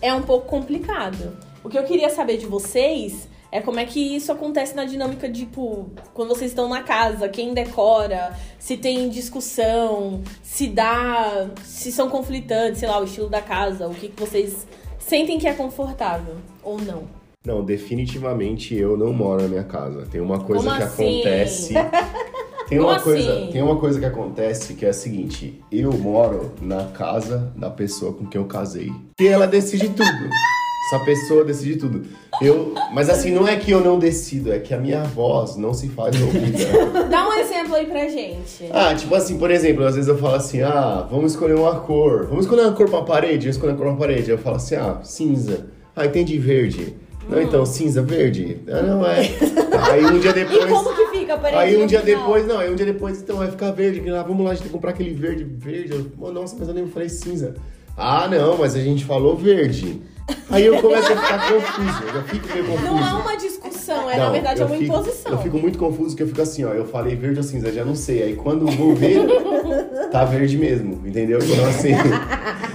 é 0.00 0.14
um 0.14 0.22
pouco 0.22 0.46
complicado. 0.46 1.36
O 1.64 1.68
que 1.68 1.78
eu 1.78 1.84
queria 1.84 2.10
saber 2.10 2.36
de 2.36 2.46
vocês 2.46 3.28
é 3.50 3.60
como 3.60 3.78
é 3.78 3.84
que 3.84 4.00
isso 4.00 4.32
acontece 4.32 4.74
na 4.74 4.84
dinâmica, 4.84 5.30
tipo, 5.30 5.90
quando 6.14 6.30
vocês 6.30 6.50
estão 6.50 6.68
na 6.68 6.82
casa, 6.82 7.28
quem 7.28 7.52
decora, 7.52 8.34
se 8.58 8.76
tem 8.76 9.08
discussão, 9.10 10.22
se 10.42 10.68
dá. 10.68 11.50
se 11.64 11.92
são 11.92 12.08
conflitantes, 12.08 12.80
sei 12.80 12.88
lá, 12.88 12.98
o 12.98 13.04
estilo 13.04 13.28
da 13.28 13.42
casa, 13.42 13.86
o 13.86 13.94
que, 13.94 14.08
que 14.08 14.18
vocês 14.18 14.66
sentem 14.98 15.38
que 15.38 15.46
é 15.46 15.52
confortável 15.52 16.36
ou 16.62 16.80
não. 16.80 17.21
Não, 17.44 17.64
definitivamente 17.64 18.74
eu 18.74 18.96
não 18.96 19.12
moro 19.12 19.42
na 19.42 19.48
minha 19.48 19.64
casa. 19.64 20.06
Tem 20.10 20.20
uma 20.20 20.38
coisa 20.40 20.64
Como 20.64 20.76
que 20.76 20.82
assim? 20.82 21.20
acontece. 21.20 21.74
Tem 22.68 22.78
Como 22.78 22.90
uma, 22.90 23.00
coisa, 23.00 23.32
assim? 23.34 23.52
tem 23.52 23.62
uma 23.62 23.76
coisa 23.76 23.98
que 24.00 24.06
acontece 24.06 24.72
que 24.74 24.86
é 24.86 24.88
a 24.88 24.92
seguinte: 24.94 25.60
eu 25.70 25.92
moro 25.92 26.52
na 26.62 26.84
casa 26.86 27.52
da 27.54 27.68
pessoa 27.68 28.14
com 28.14 28.24
quem 28.24 28.40
eu 28.40 28.46
casei. 28.46 28.90
E 29.20 29.26
ela 29.28 29.46
decide 29.46 29.90
tudo. 29.90 30.08
Essa 30.86 31.04
pessoa 31.04 31.44
decide 31.44 31.76
tudo. 31.76 32.02
Eu, 32.40 32.72
mas 32.94 33.10
assim, 33.10 33.30
não 33.30 33.46
é 33.46 33.56
que 33.56 33.70
eu 33.70 33.80
não 33.82 33.98
decido, 33.98 34.50
é 34.52 34.58
que 34.58 34.72
a 34.72 34.78
minha 34.78 35.02
voz 35.02 35.56
não 35.56 35.74
se 35.74 35.88
faz 35.90 36.18
ouvida. 36.18 37.04
Dá 37.10 37.28
um 37.28 37.34
exemplo 37.34 37.74
aí 37.74 37.84
pra 37.86 38.08
gente. 38.08 38.66
Ah, 38.72 38.94
tipo 38.94 39.14
assim, 39.14 39.36
por 39.36 39.50
exemplo, 39.50 39.84
às 39.84 39.94
vezes 39.94 40.08
eu 40.08 40.16
falo 40.16 40.36
assim, 40.36 40.62
ah, 40.62 41.06
vamos 41.10 41.32
escolher 41.32 41.54
uma 41.56 41.78
cor. 41.80 42.26
Vamos 42.26 42.46
escolher 42.46 42.62
uma 42.62 42.72
cor 42.72 42.88
pra 42.88 43.02
parede? 43.02 43.48
Eu 43.48 43.50
escolho 43.50 43.72
uma 43.72 43.78
cor 43.78 43.88
pra 43.88 43.96
parede. 44.06 44.30
Eu 44.30 44.38
falo 44.38 44.56
assim, 44.56 44.76
ah, 44.76 44.98
cinza. 45.02 45.66
Ah, 45.94 46.06
entendi, 46.06 46.38
verde. 46.38 46.94
Não, 47.28 47.40
então, 47.40 47.64
cinza, 47.64 48.02
verde. 48.02 48.58
Ah, 48.68 48.82
não, 48.82 49.06
é. 49.06 49.20
Aí 49.90 50.04
um 50.04 50.18
dia 50.18 50.30
E 50.32 50.34
depois... 50.34 50.64
como 50.66 50.94
que 50.94 51.18
fica, 51.18 51.36
por 51.38 51.46
Aí 51.54 51.76
um 51.82 51.86
dia 51.86 51.98
não? 52.00 52.04
depois, 52.06 52.46
não, 52.46 52.58
aí 52.58 52.70
um 52.70 52.74
dia 52.74 52.86
depois, 52.86 53.20
então 53.22 53.36
vai 53.36 53.50
ficar 53.50 53.70
verde. 53.70 54.02
Ah, 54.10 54.22
vamos 54.22 54.44
lá, 54.44 54.50
a 54.50 54.54
gente 54.54 54.62
tem 54.64 54.68
que 54.70 54.74
comprar 54.74 54.90
aquele 54.90 55.14
verde, 55.14 55.44
verde. 55.44 55.92
Eu, 56.20 56.32
nossa, 56.32 56.56
mas 56.58 56.68
eu 56.68 56.74
nem 56.74 56.86
falei 56.88 57.08
cinza. 57.08 57.54
Ah, 57.96 58.26
não, 58.28 58.56
mas 58.58 58.74
a 58.74 58.80
gente 58.80 59.04
falou 59.04 59.36
verde. 59.36 60.02
Aí 60.50 60.64
eu 60.66 60.80
começo 60.80 61.12
a 61.12 61.16
ficar 61.16 61.52
confuso, 61.52 62.02
eu 62.06 62.14
já 62.14 62.22
fico 62.22 62.48
meio 62.52 62.64
confuso. 62.64 62.84
Não 62.90 62.98
é 62.98 63.12
uma 63.22 63.36
discussão, 63.36 64.10
é 64.10 64.16
na 64.16 64.24
Não, 64.26 64.32
verdade 64.32 64.62
é 64.62 64.64
uma 64.64 64.76
fico- 64.76 64.92
imposição. 64.92 65.32
Eu 65.32 65.38
fico 65.38 65.58
muito 65.58 65.78
confuso 65.78 66.10
porque 66.10 66.22
eu 66.22 66.28
fico 66.28 66.40
assim, 66.42 66.64
ó. 66.64 66.70
Eu 66.72 66.86
falei 66.86 67.16
verde 67.16 67.38
ou 67.38 67.42
cinza, 67.42 67.72
já 67.72 67.84
não 67.84 67.94
sei. 67.94 68.22
Aí 68.22 68.36
quando 68.36 68.66
vou 68.70 68.94
ver, 68.94 69.26
tá 70.10 70.24
verde 70.24 70.56
mesmo, 70.56 71.02
entendeu? 71.06 71.38
Então 71.42 71.66
assim. 71.66 71.90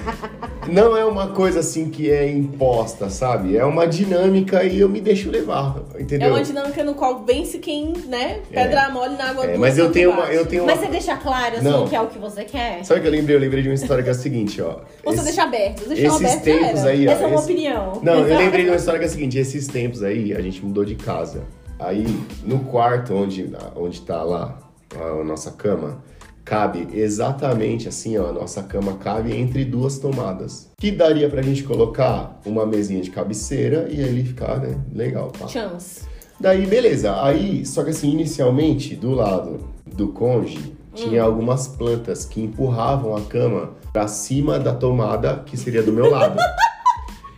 Não 0.70 0.96
é 0.98 1.04
uma 1.06 1.28
coisa 1.28 1.60
assim 1.60 1.90
que 1.90 2.10
é 2.12 2.30
imposta, 2.30 3.10
sabe? 3.10 3.56
É 3.58 3.64
uma 3.66 3.86
dinâmica 3.88 4.64
e 4.64 4.80
eu 4.80 4.90
me 4.90 5.00
deixo 5.02 5.30
levar, 5.30 5.78
entendeu? 6.00 6.28
É 6.30 6.32
uma 6.32 6.44
dinâmica 6.44 6.84
no 6.84 6.94
qual 6.94 7.24
vence 7.24 7.58
quem, 7.60 7.94
né? 8.08 8.40
Pedra 8.50 8.90
mole 8.90 9.16
na 9.16 9.30
água 9.30 9.46
É, 9.46 9.58
mas 9.58 9.78
eu 9.78 9.92
tenho 9.92 10.12
uma. 10.12 10.26
Eu 10.26 10.46
tenho 10.46 10.64
uma... 10.64 10.72
Mas 10.74 10.82
você 10.86 10.92
deixa 10.92 11.16
claro, 11.18 11.56
assim, 11.58 11.64
Não. 11.70 11.88
que 11.88 11.96
é 11.96 12.02
o 12.02 12.08
que 12.08 12.20
você 12.20 12.44
quer? 12.44 12.84
Sabe 12.86 13.00
o 13.00 13.04
que 13.04 13.08
eu 13.08 13.12
lembrei? 13.12 13.36
Eu 13.36 13.40
lembrei 13.40 13.62
de 13.64 13.70
uma 13.70 13.76
história 13.76 14.04
que 14.04 14.10
é 14.10 14.12
a 14.12 14.16
seguinte, 14.16 14.62
ó. 14.62 14.78
Ou 15.04 15.12
você 15.14 15.16
Esse- 15.16 15.24
deixa 15.26 15.44
aberto. 15.44 15.88
Deixa 15.88 16.08
esses 16.08 16.22
aberto 16.22 16.44
tempos 16.44 16.80
era. 16.82 16.90
aí, 16.90 17.08
ó. 17.08 17.12
Essa 17.12 17.24
é 17.24 17.28
uma 17.28 17.36
esse- 17.36 17.44
opinião. 17.52 18.00
Não, 18.04 18.28
eu 18.28 18.38
lembrei 18.38 18.64
de 18.64 18.70
uma 18.70 18.76
história 18.78 19.00
que 19.00 19.06
é 19.06 19.08
a 19.08 19.12
seguinte, 19.12 19.38
esses 19.38 19.68
tempos 19.68 20.04
aí, 20.04 20.34
a 20.34 20.42
gente 20.42 20.64
mudou 20.66 20.84
de 20.84 20.96
casa. 20.96 21.44
Aí, 21.80 22.06
no 22.44 22.60
quarto 22.60 23.14
onde, 23.14 23.50
onde 23.76 24.02
tá 24.02 24.24
lá 24.24 24.58
a 24.96 25.24
nossa 25.24 25.52
cama, 25.52 26.02
cabe 26.48 26.88
exatamente 26.94 27.90
assim, 27.90 28.18
ó, 28.18 28.30
a 28.30 28.32
nossa 28.32 28.64
cama 28.64 28.94
cabe 28.94 29.36
entre 29.36 29.66
duas 29.66 30.00
tomadas. 30.00 30.70
Que 30.80 30.92
daria 30.92 31.30
pra 31.30 31.42
gente 31.42 31.64
colocar 31.64 32.40
uma 32.46 32.66
mesinha 32.66 33.02
de 33.02 33.12
cabeceira 33.12 33.88
e 33.90 34.00
ele 34.00 34.24
ficar, 34.24 34.60
né, 34.60 34.80
legal, 34.94 35.30
tá? 35.30 35.46
Chance. 35.48 36.04
Daí, 36.40 36.66
beleza. 36.66 37.22
Aí, 37.22 37.66
só 37.66 37.84
que 37.84 37.90
assim, 37.90 38.12
inicialmente, 38.12 38.96
do 38.96 39.12
lado 39.12 39.60
do 39.86 40.08
cônjuge, 40.10 40.74
tinha 40.94 41.22
algumas 41.22 41.68
plantas 41.68 42.26
que 42.26 42.42
empurravam 42.42 43.16
a 43.16 43.22
cama 43.22 43.72
pra 43.92 44.08
cima 44.08 44.58
da 44.58 44.74
tomada, 44.74 45.44
que 45.46 45.58
seria 45.58 45.84
do 45.84 45.92
meu 45.92 46.10
lado. 46.10 46.40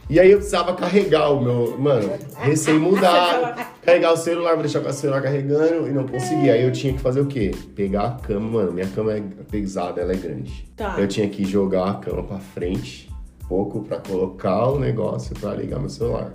e 0.09 0.19
aí 0.19 0.31
eu 0.31 0.37
precisava 0.37 0.73
carregar 0.73 1.29
o 1.31 1.39
meu, 1.39 1.77
mano, 1.77 2.09
recém-mudado, 2.37 3.63
carregar 3.83 4.13
o 4.13 4.17
celular, 4.17 4.57
deixar 4.57 4.79
com 4.79 4.89
o 4.89 4.93
celular 4.93 5.21
carregando 5.21 5.87
e 5.87 5.91
não 5.91 6.07
conseguia. 6.07 6.53
Aí 6.53 6.63
eu 6.63 6.71
tinha 6.71 6.93
que 6.93 6.99
fazer 6.99 7.21
o 7.21 7.27
quê? 7.27 7.51
Pegar 7.75 8.07
a 8.07 8.11
cama, 8.11 8.49
mano, 8.49 8.71
minha 8.71 8.87
cama 8.87 9.13
é 9.13 9.21
pesada, 9.51 10.01
ela 10.01 10.11
é 10.11 10.17
grande. 10.17 10.67
Tá. 10.75 10.95
Eu 10.97 11.07
tinha 11.07 11.29
que 11.29 11.45
jogar 11.45 11.89
a 11.89 11.93
cama 11.95 12.23
pra 12.23 12.39
frente, 12.39 13.07
pouco 13.47 13.81
pra 13.83 13.97
colocar 13.97 14.69
o 14.69 14.79
negócio 14.79 15.35
pra 15.39 15.53
ligar 15.53 15.79
meu 15.79 15.89
celular. 15.89 16.33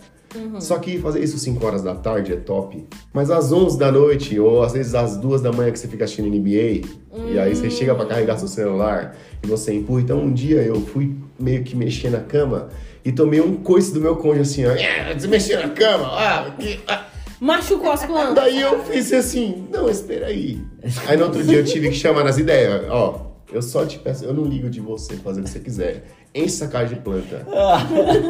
Só 0.61 0.79
que 0.79 0.99
fazer 0.99 1.23
isso 1.23 1.39
5 1.39 1.65
horas 1.65 1.83
da 1.83 1.95
tarde 1.95 2.33
é 2.33 2.37
top. 2.37 2.85
Mas 3.13 3.31
às 3.31 3.53
11 3.53 3.79
da 3.79 3.91
noite, 3.91 4.39
ou 4.39 4.63
às 4.63 4.73
vezes 4.73 4.95
às 4.95 5.17
2 5.17 5.41
da 5.41 5.53
manhã 5.53 5.71
que 5.71 5.79
você 5.79 5.87
fica 5.89 6.05
assistindo 6.05 6.29
NBA, 6.29 6.87
e 7.31 7.39
aí 7.39 7.55
você 7.55 7.71
chega 7.71 7.95
pra 7.95 8.05
carregar 8.05 8.37
seu 8.39 8.49
celular 8.49 9.17
e 9.43 9.47
você 9.47 9.73
empurra. 9.73 10.01
Então 10.01 10.21
um 10.21 10.33
dia 10.33 10.63
eu 10.63 10.81
fui 10.81 11.15
meio 11.39 11.63
que 11.63 11.77
mexer 11.77 12.11
na 12.11 12.21
cama 12.21 12.69
e 13.05 13.13
tomei 13.13 13.41
um 13.41 13.57
coice 13.57 13.93
do 13.93 14.01
meu 14.01 14.17
cônjuge 14.17 14.41
assim, 14.43 14.67
ó. 14.67 14.71
"É, 14.73 15.15
Você 15.15 15.27
mexeu 15.29 15.61
na 15.61 15.69
cama? 15.71 16.07
Ah, 16.13 16.53
ah." 16.89 17.05
Machucou 17.41 17.91
as 17.91 18.05
plantas. 18.07 18.35
Daí 18.37 18.61
eu 18.61 18.83
fiz 18.85 19.13
assim, 19.13 19.67
não, 19.71 19.91
espera 19.91 20.27
aí. 20.29 20.61
Aí 21.07 21.17
no 21.17 21.25
outro 21.25 21.43
dia 21.43 21.59
eu 21.59 21.65
tive 21.65 21.91
que 21.91 21.95
chamar 21.97 22.25
nas 22.25 22.39
ideias, 22.39 22.85
ó. 22.89 23.33
Eu 23.53 23.61
só 23.61 23.85
te 23.85 23.99
peço, 23.99 24.25
eu 24.25 24.33
não 24.33 24.45
ligo 24.45 24.71
de 24.71 24.81
você 24.81 25.15
fazer 25.17 25.41
o 25.41 25.45
que 25.45 25.51
você 25.51 25.61
quiser. 25.61 26.05
Enche 26.35 26.47
essa 26.47 26.69
caixa 26.69 26.95
de 26.95 27.01
planta. 27.01 27.47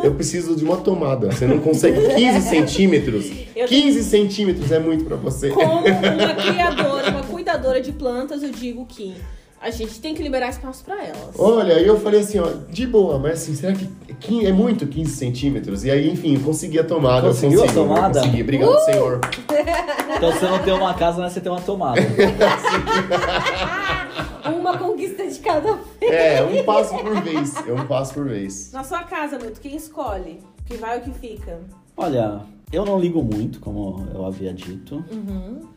Eu 0.02 0.14
preciso 0.14 0.56
de 0.56 0.64
uma 0.64 0.76
tomada. 0.78 1.30
Você 1.30 1.46
não 1.46 1.60
consegue 1.60 1.98
15 2.14 2.40
centímetros. 2.48 3.30
Eu- 3.54 3.66
15 3.68 4.02
centímetros 4.02 4.70
é 4.72 4.78
muito 4.80 5.04
pra 5.04 5.16
você. 5.16 5.50
Como 5.50 5.80
uma 5.80 6.34
criadora, 6.34 7.10
uma 7.10 7.22
cuidadora 7.22 7.80
de 7.80 7.92
plantas, 7.92 8.42
eu 8.42 8.50
digo 8.50 8.84
que 8.84 9.14
a 9.64 9.70
gente 9.70 9.98
tem 9.98 10.14
que 10.14 10.22
liberar 10.22 10.50
espaço 10.50 10.84
pra 10.84 11.02
elas. 11.02 11.38
Olha, 11.38 11.76
aí 11.76 11.86
eu 11.86 11.98
falei 11.98 12.20
assim, 12.20 12.38
ó, 12.38 12.48
de 12.68 12.86
boa, 12.86 13.18
mas 13.18 13.42
assim, 13.42 13.54
será 13.54 13.72
que 13.72 14.46
é 14.46 14.52
muito 14.52 14.86
15 14.86 15.16
centímetros? 15.16 15.84
E 15.84 15.90
aí, 15.90 16.10
enfim, 16.10 16.34
eu 16.34 16.40
consegui 16.40 16.78
a 16.78 16.84
tomada. 16.84 17.28
Conseguiu 17.28 17.60
eu 17.60 17.64
a 17.64 17.66
consegui, 17.68 17.88
tomada? 17.88 18.20
Consegui, 18.20 18.42
obrigado, 18.42 18.78
senhor. 18.84 19.20
Então 20.16 20.30
você 20.32 20.46
não 20.46 20.58
tem 20.60 20.72
uma 20.72 20.94
casa, 20.94 21.20
mas 21.20 21.32
você 21.32 21.40
tem 21.40 21.50
uma 21.50 21.60
tomada. 21.60 22.00
Uma 24.58 24.78
conquista 24.78 25.26
de 25.26 25.38
cada 25.40 25.72
vez. 25.72 26.12
É, 26.12 26.42
um 26.42 26.62
passo 26.64 26.96
por 26.96 27.20
vez. 27.22 27.54
É 27.66 27.72
um 27.72 27.86
passo 27.86 28.14
por 28.14 28.24
vez. 28.28 28.70
Na 28.72 28.84
sua 28.84 29.02
casa, 29.02 29.38
Milton, 29.38 29.60
quem 29.60 29.76
escolhe? 29.76 30.40
O 30.60 30.64
que 30.64 30.76
vai 30.76 30.96
ou 30.96 31.02
o 31.02 31.04
que 31.04 31.18
fica? 31.18 31.60
Olha, 31.96 32.40
eu 32.74 32.84
não 32.84 32.98
ligo 32.98 33.22
muito, 33.22 33.60
como 33.60 34.06
eu 34.12 34.24
havia 34.26 34.52
dito, 34.52 35.04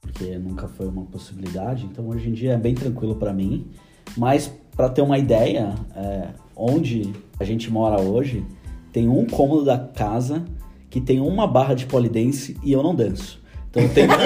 porque 0.02 0.38
nunca 0.38 0.68
foi 0.68 0.88
uma 0.88 1.06
possibilidade. 1.06 1.86
Então 1.86 2.08
hoje 2.08 2.30
em 2.30 2.34
dia 2.34 2.54
é 2.54 2.58
bem 2.58 2.74
tranquilo 2.74 3.16
pra 3.16 3.34
mim. 3.34 3.68
Mas 4.16 4.52
pra 4.76 4.90
ter 4.90 5.02
uma 5.02 5.18
ideia, 5.18 5.76
é, 5.96 6.30
onde 6.56 7.14
a 7.40 7.44
gente 7.44 7.72
mora 7.72 8.02
hoje, 8.02 8.46
tem 8.92 9.08
um 9.08 9.26
cômodo 9.26 9.66
da 9.66 9.78
casa 9.78 10.44
que 10.90 11.00
tem 11.00 11.20
uma 11.20 11.46
barra 11.46 11.74
de 11.74 11.86
polidense 11.86 12.58
e 12.64 12.72
eu 12.72 12.82
não 12.82 12.96
danço. 12.96 13.42
Então 13.70 13.84
eu 13.84 13.94
tenho 13.94 14.08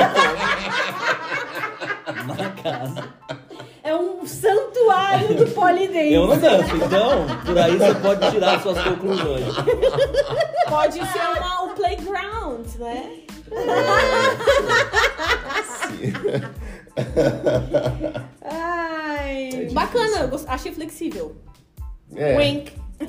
na 2.28 2.50
casa. 2.52 3.14
É 4.32 4.32
um 4.32 4.68
santuário 4.68 5.36
do 5.36 5.48
polidense. 5.52 6.14
Eu 6.14 6.28
não 6.28 6.38
danço, 6.38 6.76
então 6.76 7.26
por 7.46 7.58
aí 7.58 7.78
você 7.78 7.96
pode 7.96 8.32
tirar 8.32 8.62
suas 8.62 8.82
conclusões. 8.82 9.46
Pode 10.70 10.94
ser 10.94 11.20
uma, 11.38 11.64
o 11.66 11.70
playground, 11.76 12.66
né? 12.80 13.12
Ai. 18.44 19.70
Bacana, 19.72 20.20
eu 20.22 20.28
gost- 20.30 20.48
achei 20.48 20.72
flexível. 20.72 21.36
É. 22.16 22.38
Wink. 22.38 22.74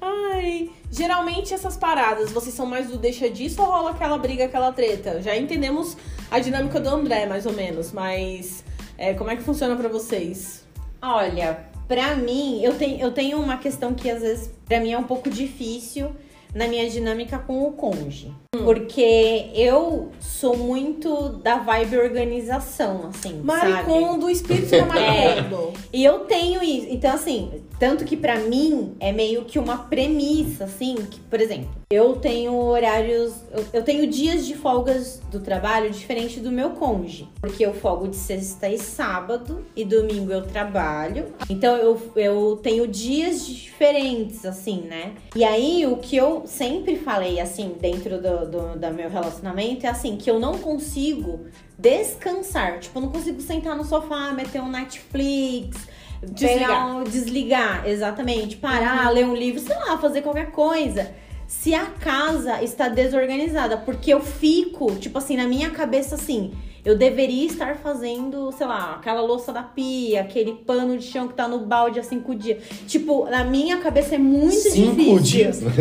Ai, 0.00 0.70
geralmente 0.94 1.52
essas 1.52 1.76
paradas, 1.76 2.30
vocês 2.30 2.54
são 2.54 2.66
mais 2.66 2.88
do 2.88 2.96
deixa 2.96 3.28
disso 3.28 3.60
ou 3.60 3.68
rola 3.68 3.90
aquela 3.90 4.16
briga, 4.16 4.44
aquela 4.44 4.72
treta? 4.72 5.20
Já 5.20 5.36
entendemos 5.36 5.96
a 6.30 6.38
dinâmica 6.38 6.78
do 6.78 6.88
André, 6.88 7.26
mais 7.26 7.46
ou 7.46 7.52
menos, 7.52 7.92
mas 7.92 8.64
é, 8.96 9.12
como 9.12 9.30
é 9.30 9.36
que 9.36 9.42
funciona 9.42 9.74
pra 9.74 9.88
vocês? 9.88 10.64
Olha, 11.02 11.66
pra 11.88 12.14
mim, 12.14 12.62
eu 12.62 12.78
tenho, 12.78 13.00
eu 13.00 13.10
tenho 13.10 13.40
uma 13.40 13.58
questão 13.58 13.92
que 13.92 14.08
às 14.08 14.22
vezes 14.22 14.50
pra 14.66 14.78
mim 14.78 14.92
é 14.92 14.98
um 14.98 15.04
pouco 15.04 15.28
difícil 15.28 16.14
na 16.54 16.68
minha 16.68 16.88
dinâmica 16.88 17.38
com 17.40 17.66
o 17.66 17.72
cônjuge. 17.72 18.32
Porque 18.62 19.50
eu 19.54 20.10
sou 20.20 20.56
muito 20.56 21.30
da 21.42 21.58
vibe 21.58 21.98
organização, 21.98 23.08
assim, 23.08 23.42
sabe? 23.44 23.44
Maricondo, 23.44 24.30
espírito 24.30 24.70
da 24.70 24.84
Maricondo. 24.86 25.72
E 25.92 26.04
eu 26.04 26.20
tenho 26.20 26.62
isso. 26.62 26.86
Então, 26.90 27.14
assim, 27.14 27.50
tanto 27.78 28.04
que 28.04 28.16
pra 28.16 28.38
mim 28.38 28.94
é 29.00 29.12
meio 29.12 29.44
que 29.44 29.58
uma 29.58 29.78
premissa, 29.78 30.64
assim, 30.64 30.94
que, 30.94 31.20
por 31.20 31.40
exemplo, 31.40 31.70
eu 31.90 32.16
tenho 32.16 32.54
horários. 32.54 33.34
Eu, 33.50 33.64
eu 33.72 33.82
tenho 33.82 34.06
dias 34.06 34.46
de 34.46 34.54
folgas 34.54 35.20
do 35.30 35.40
trabalho 35.40 35.90
diferente 35.90 36.40
do 36.40 36.50
meu 36.50 36.70
cônjuge. 36.70 37.28
Porque 37.40 37.64
eu 37.64 37.74
folgo 37.74 38.08
de 38.08 38.16
sexta 38.16 38.68
e 38.68 38.78
sábado, 38.78 39.64
e 39.76 39.84
domingo 39.84 40.32
eu 40.32 40.42
trabalho. 40.42 41.26
Então 41.48 41.76
eu, 41.76 42.00
eu 42.16 42.58
tenho 42.62 42.86
dias 42.86 43.46
diferentes, 43.46 44.44
assim, 44.44 44.82
né? 44.82 45.12
E 45.36 45.44
aí, 45.44 45.86
o 45.86 45.96
que 45.96 46.16
eu 46.16 46.42
sempre 46.46 46.96
falei, 46.96 47.40
assim, 47.40 47.74
dentro 47.80 48.20
do, 48.20 48.43
do, 48.46 48.78
do 48.78 48.90
meu 48.94 49.08
relacionamento 49.10 49.86
é 49.86 49.88
assim, 49.88 50.16
que 50.16 50.30
eu 50.30 50.38
não 50.38 50.58
consigo 50.58 51.46
descansar. 51.78 52.78
Tipo, 52.80 52.98
eu 52.98 53.02
não 53.02 53.08
consigo 53.10 53.40
sentar 53.40 53.76
no 53.76 53.84
sofá, 53.84 54.32
meter 54.32 54.60
um 54.60 54.70
Netflix, 54.70 55.76
Desligar. 56.22 56.86
um- 56.96 57.04
desligar, 57.04 57.86
exatamente, 57.86 58.56
parar, 58.56 59.10
ler 59.10 59.26
um 59.26 59.34
livro, 59.34 59.60
sei 59.60 59.76
lá, 59.76 59.98
fazer 59.98 60.22
qualquer 60.22 60.50
coisa. 60.50 61.12
Se 61.46 61.74
a 61.74 61.86
casa 61.86 62.62
está 62.62 62.88
desorganizada, 62.88 63.76
porque 63.76 64.12
eu 64.12 64.20
fico, 64.20 64.94
tipo 64.96 65.18
assim, 65.18 65.36
na 65.36 65.46
minha 65.46 65.70
cabeça 65.70 66.14
assim, 66.14 66.52
eu 66.84 66.96
deveria 66.98 67.46
estar 67.46 67.76
fazendo, 67.76 68.52
sei 68.52 68.66
lá, 68.66 68.96
aquela 68.96 69.22
louça 69.22 69.52
da 69.52 69.62
pia, 69.62 70.20
aquele 70.20 70.52
pano 70.52 70.98
de 70.98 71.04
chão 71.04 71.26
que 71.26 71.34
tá 71.34 71.48
no 71.48 71.60
balde 71.60 71.98
há 71.98 72.02
cinco 72.02 72.34
dias. 72.34 72.62
Tipo, 72.86 73.24
na 73.30 73.42
minha 73.42 73.78
cabeça 73.78 74.16
é 74.16 74.18
muito 74.18 74.54
Cinco 74.54 74.94
difícil. 74.96 75.20
dias. 75.22 75.62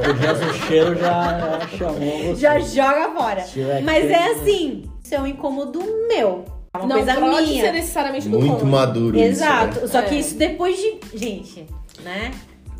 O 0.00 0.12
do 0.46 0.54
cheiro 0.66 0.94
já 0.96 1.60
chamou 1.76 2.18
você. 2.18 2.34
Já 2.36 2.58
joga 2.60 3.10
fora. 3.14 3.44
Mas 3.84 4.04
é 4.10 4.32
assim, 4.32 4.84
isso 5.02 5.14
é 5.14 5.20
um 5.20 5.26
incômodo 5.26 5.80
meu. 6.08 6.44
É 6.72 6.78
uma 6.78 6.86
não 6.86 6.96
coisa 7.04 7.14
pode 7.20 7.46
minha. 7.48 7.64
ser 7.64 7.72
necessariamente 7.72 8.28
do 8.28 8.38
Muito 8.38 8.52
cônjuge. 8.52 8.70
maduro 8.70 9.18
Exato. 9.18 9.72
isso, 9.72 9.80
né? 9.82 9.86
Só 9.88 9.98
É. 9.98 10.02
que 10.02 10.14
isso 10.14 10.36
depois 10.36 10.76
de. 10.76 11.00
Gente, 11.18 11.66
né? 12.04 12.30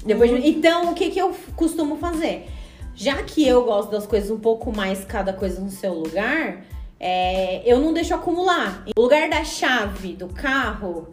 Depois 0.07 0.31
de- 0.31 0.49
Então, 0.49 0.91
o 0.93 0.95
que, 0.95 1.11
que 1.11 1.19
eu 1.21 1.35
costumo 1.57 1.97
fazer? 1.97 2.47
Já 2.95 3.23
que 3.23 3.47
eu 3.47 3.65
gosto 3.65 3.91
das 3.91 4.07
coisas 4.07 4.31
um 4.31 4.39
pouco 4.39 4.75
mais, 4.75 5.05
cada 5.05 5.33
coisa 5.33 5.61
no 5.61 5.71
seu 5.71 5.95
lugar, 5.95 6.65
é, 6.99 7.63
eu 7.65 7.81
não 7.81 7.93
deixo 7.93 8.15
acumular. 8.15 8.85
O 8.97 9.01
lugar 9.01 9.29
da 9.29 9.43
chave 9.43 10.13
do 10.13 10.29
carro 10.29 11.09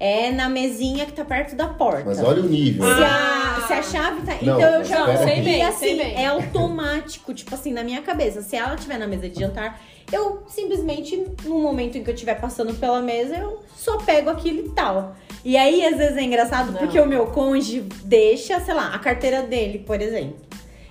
é 0.00 0.30
na 0.30 0.48
mesinha 0.48 1.06
que 1.06 1.12
tá 1.12 1.24
perto 1.24 1.54
da 1.56 1.66
porta. 1.68 2.04
Mas 2.06 2.22
olha 2.22 2.42
o 2.42 2.46
nível. 2.48 2.84
Se 2.84 3.00
né? 3.00 3.06
a, 3.06 3.64
se 3.66 3.72
a 3.72 3.82
chave 3.82 4.22
tá. 4.22 4.32
Não, 4.42 4.56
então 4.56 4.74
eu 4.74 4.84
já 4.84 5.16
sei 5.18 5.42
bem, 5.42 5.58
E 5.58 5.62
assim, 5.62 5.78
sei 5.78 5.96
bem. 5.98 6.14
é 6.22 6.26
automático, 6.26 7.34
tipo 7.34 7.54
assim, 7.54 7.72
na 7.72 7.82
minha 7.84 8.02
cabeça. 8.02 8.42
Se 8.42 8.56
ela 8.56 8.74
estiver 8.74 8.98
na 8.98 9.06
mesa 9.06 9.28
de 9.28 9.38
jantar, 9.38 9.80
eu 10.12 10.42
simplesmente, 10.48 11.24
no 11.44 11.58
momento 11.60 11.98
em 11.98 12.04
que 12.04 12.10
eu 12.10 12.14
estiver 12.14 12.40
passando 12.40 12.74
pela 12.74 13.00
mesa, 13.00 13.36
eu 13.36 13.60
só 13.76 13.98
pego 13.98 14.30
aquilo 14.30 14.66
e 14.66 14.68
tal. 14.70 15.16
E 15.44 15.56
aí, 15.56 15.84
às 15.84 15.96
vezes, 15.96 16.16
é 16.16 16.22
engraçado 16.22 16.72
Não. 16.72 16.78
porque 16.78 16.98
o 16.98 17.06
meu 17.06 17.26
cônjuge 17.26 17.80
deixa, 18.04 18.60
sei 18.60 18.74
lá, 18.74 18.94
a 18.94 18.98
carteira 18.98 19.42
dele, 19.42 19.80
por 19.80 20.00
exemplo. 20.00 20.47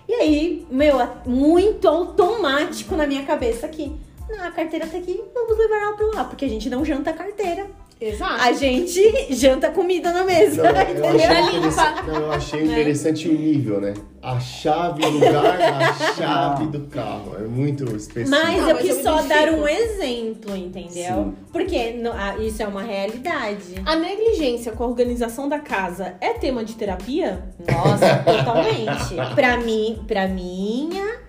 E 0.07 0.13
aí, 0.13 0.67
meu, 0.71 0.95
muito 1.25 1.87
automático 1.87 2.95
na 2.95 3.05
minha 3.05 3.25
cabeça 3.25 3.65
aqui. 3.65 3.95
Não, 4.29 4.43
a 4.43 4.51
carteira 4.51 4.87
tá 4.87 4.97
aqui, 4.97 5.21
vamos 5.33 5.57
levar 5.57 5.81
ela 5.81 5.97
pra 5.97 6.07
lá, 6.07 6.23
porque 6.25 6.45
a 6.45 6.49
gente 6.49 6.69
não 6.69 6.85
janta 6.85 7.13
carteira. 7.13 7.67
Exato. 7.99 8.41
A 8.41 8.51
gente 8.53 9.33
janta 9.33 9.69
comida 9.71 10.11
na 10.11 10.23
mesa. 10.23 10.61
Não, 10.63 10.81
eu 10.81 10.81
entendeu? 11.15 11.37
achei, 11.39 12.03
não, 12.07 12.15
eu 12.21 12.31
achei 12.31 12.63
interessante 12.63 13.27
o 13.27 13.33
nível, 13.33 13.81
né? 13.81 13.93
A 14.21 14.39
chave 14.39 15.01
no 15.03 15.11
lugar 15.11 15.57
da 15.57 15.93
chave 16.13 16.67
do 16.67 16.81
carro. 16.87 17.35
É 17.39 17.43
muito 17.47 17.83
específico. 17.95 18.29
Mas 18.29 18.57
Não, 18.61 18.69
eu 18.71 18.77
quis 18.77 19.01
só 19.01 19.21
dar 19.23 19.49
um 19.53 19.67
exemplo, 19.67 20.55
entendeu? 20.55 21.15
Sim. 21.15 21.35
Porque 21.51 21.93
no- 21.93 22.11
ah, 22.11 22.35
isso 22.39 22.61
é 22.61 22.67
uma 22.67 22.83
realidade. 22.83 23.81
A 23.85 23.95
negligência 23.95 24.71
com 24.73 24.83
a 24.83 24.87
organização 24.87 25.47
da 25.47 25.59
casa 25.59 26.15
é 26.19 26.33
tema 26.33 26.63
de 26.65 26.73
terapia? 26.75 27.43
Nossa, 27.71 28.17
totalmente. 28.17 29.33
Pra 29.35 29.57
mim, 29.57 30.03
pra 30.07 30.27
minha 30.27 31.26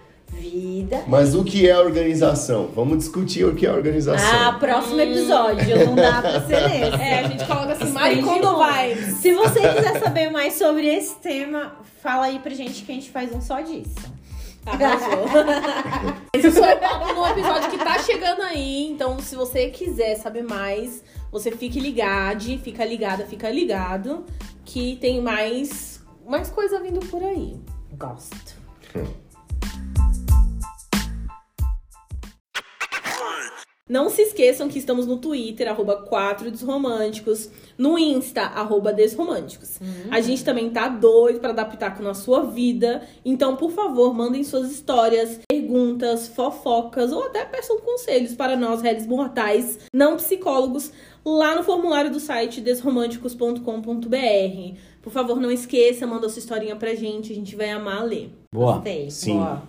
vida. 0.48 1.02
Mas 1.06 1.34
o 1.34 1.44
que 1.44 1.68
é 1.68 1.78
organização? 1.78 2.68
Vamos 2.74 2.98
discutir 2.98 3.44
o 3.44 3.54
que 3.54 3.66
é 3.66 3.72
organização. 3.72 4.48
Ah, 4.48 4.52
próximo 4.54 5.00
episódio. 5.00 5.86
Não 5.86 5.94
dá 5.94 6.20
pra 6.20 6.40
ser 6.42 6.68
nesse. 6.68 7.02
É, 7.02 7.18
a 7.20 7.28
gente 7.28 7.44
coloca 7.44 7.72
assim, 7.72 7.92
Maricondo 7.92 8.56
muito. 8.56 8.72
Vibes. 8.72 9.14
Se 9.16 9.32
você 9.32 9.60
quiser 9.60 10.00
saber 10.00 10.30
mais 10.30 10.54
sobre 10.54 10.86
esse 10.86 11.16
tema, 11.16 11.76
fala 12.02 12.26
aí 12.26 12.38
pra 12.38 12.54
gente 12.54 12.82
que 12.82 12.92
a 12.92 12.94
gente 12.94 13.10
faz 13.10 13.34
um 13.34 13.40
só 13.40 13.60
disso. 13.60 14.18
Arrasou. 14.66 15.24
Esse 16.34 16.50
foi 16.50 16.74
o 16.74 16.78
papo 16.78 17.12
no 17.14 17.26
episódio 17.26 17.70
que 17.70 17.78
tá 17.78 17.98
chegando 18.00 18.42
aí. 18.42 18.86
Então, 18.90 19.18
se 19.18 19.34
você 19.34 19.70
quiser 19.70 20.16
saber 20.16 20.42
mais, 20.42 21.02
você 21.32 21.50
fique 21.50 21.80
ligado, 21.80 22.58
fica 22.58 22.84
ligada, 22.84 23.24
fica 23.24 23.50
ligado, 23.50 24.24
que 24.64 24.96
tem 24.96 25.20
mais, 25.20 26.00
mais 26.26 26.50
coisa 26.50 26.80
vindo 26.80 27.00
por 27.06 27.22
aí. 27.22 27.56
Gosto. 27.98 28.56
Não 33.88 34.10
se 34.10 34.22
esqueçam 34.22 34.68
que 34.68 34.78
estamos 34.78 35.06
no 35.06 35.16
Twitter, 35.16 35.68
arroba 35.68 35.96
4 35.96 36.50
Desromânticos, 36.50 37.50
no 37.76 37.98
Insta, 37.98 38.42
arroba 38.42 38.92
Desromânticos. 38.92 39.80
A 40.10 40.20
gente 40.20 40.44
também 40.44 40.68
tá 40.68 40.88
doido 40.88 41.40
pra 41.40 41.50
adaptar 41.50 41.96
com 41.96 42.06
a 42.06 42.14
sua 42.14 42.44
vida. 42.44 43.02
Então, 43.24 43.56
por 43.56 43.70
favor, 43.70 44.12
mandem 44.12 44.44
suas 44.44 44.70
histórias, 44.70 45.40
perguntas, 45.48 46.28
fofocas 46.28 47.12
ou 47.12 47.24
até 47.24 47.44
peçam 47.44 47.80
conselhos 47.80 48.34
para 48.34 48.56
nós, 48.56 48.82
réis 48.82 49.06
mortais, 49.06 49.78
não 49.92 50.16
psicólogos, 50.16 50.92
lá 51.24 51.54
no 51.54 51.62
formulário 51.62 52.10
do 52.10 52.20
site 52.20 52.60
desromânticos.com.br. 52.60 54.76
Por 55.00 55.12
favor, 55.12 55.40
não 55.40 55.50
esqueça, 55.50 56.06
manda 56.06 56.28
sua 56.28 56.40
historinha 56.40 56.76
pra 56.76 56.94
gente, 56.94 57.32
a 57.32 57.34
gente 57.34 57.56
vai 57.56 57.70
amar 57.70 58.04
ler. 58.04 58.30
Boa. 58.52 58.74
Gostei. 58.74 59.10
Sim. 59.10 59.34
Boa. 59.34 59.62